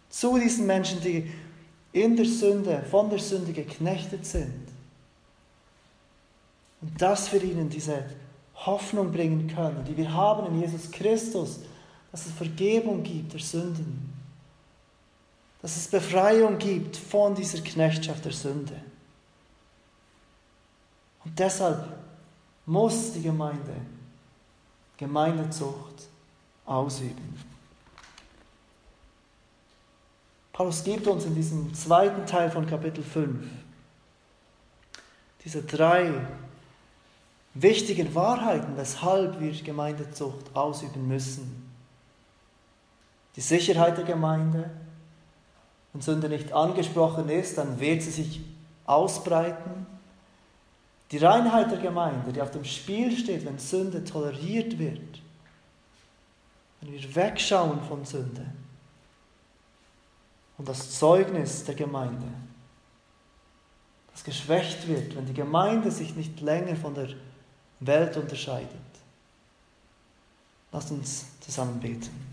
zu 0.08 0.38
diesen 0.38 0.66
Menschen, 0.66 1.00
die 1.00 1.30
in 1.92 2.16
der 2.16 2.26
Sünde, 2.26 2.84
von 2.90 3.10
der 3.10 3.18
Sünde 3.18 3.52
geknechtet 3.52 4.26
sind. 4.26 4.68
Und 6.80 7.00
dass 7.00 7.32
wir 7.32 7.42
ihnen 7.42 7.68
diese 7.68 8.04
Hoffnung 8.54 9.10
bringen 9.10 9.48
können, 9.48 9.84
die 9.84 9.96
wir 9.96 10.12
haben 10.12 10.46
in 10.46 10.60
Jesus 10.60 10.90
Christus, 10.90 11.60
dass 12.10 12.26
es 12.26 12.32
Vergebung 12.32 13.02
gibt 13.02 13.32
der 13.32 13.40
Sünden, 13.40 14.12
dass 15.62 15.76
es 15.76 15.88
Befreiung 15.88 16.58
gibt 16.58 16.96
von 16.96 17.34
dieser 17.34 17.60
Knechtschaft 17.60 18.24
der 18.24 18.32
Sünde. 18.32 18.76
Und 21.24 21.38
deshalb 21.38 21.84
muss 22.66 23.12
die 23.12 23.22
Gemeinde 23.22 23.74
Gemeindezucht 24.96 26.09
ausüben. 26.70 27.50
Paulus 30.52 30.84
gibt 30.84 31.06
uns 31.06 31.24
in 31.24 31.34
diesem 31.34 31.74
zweiten 31.74 32.26
Teil 32.26 32.50
von 32.50 32.66
Kapitel 32.66 33.02
5 33.02 33.46
diese 35.44 35.62
drei 35.62 36.12
wichtigen 37.54 38.14
Wahrheiten, 38.14 38.76
weshalb 38.76 39.40
wir 39.40 39.52
Gemeindezucht 39.52 40.54
ausüben 40.54 41.08
müssen. 41.08 41.70
Die 43.36 43.40
Sicherheit 43.40 43.96
der 43.96 44.04
Gemeinde. 44.04 44.70
Wenn 45.92 46.02
Sünde 46.02 46.28
nicht 46.28 46.52
angesprochen 46.52 47.28
ist, 47.28 47.58
dann 47.58 47.80
wird 47.80 48.02
sie 48.02 48.10
sich 48.10 48.40
ausbreiten. 48.84 49.86
Die 51.10 51.18
Reinheit 51.18 51.70
der 51.70 51.78
Gemeinde, 51.78 52.32
die 52.32 52.40
auf 52.40 52.52
dem 52.52 52.64
Spiel 52.64 53.16
steht, 53.16 53.44
wenn 53.44 53.58
Sünde 53.58 54.04
toleriert 54.04 54.78
wird. 54.78 55.19
Wenn 56.80 56.92
wir 56.92 57.14
wegschauen 57.14 57.82
von 57.82 58.04
Sünde. 58.04 58.46
Und 60.58 60.68
das 60.68 60.98
Zeugnis 60.98 61.64
der 61.64 61.74
Gemeinde, 61.74 62.26
das 64.12 64.24
geschwächt 64.24 64.86
wird, 64.88 65.16
wenn 65.16 65.26
die 65.26 65.34
Gemeinde 65.34 65.90
sich 65.90 66.14
nicht 66.16 66.40
länger 66.40 66.76
von 66.76 66.94
der 66.94 67.08
Welt 67.80 68.16
unterscheidet. 68.16 68.70
Lasst 70.72 70.90
uns 70.90 71.26
zusammen 71.40 71.80
beten. 71.80 72.29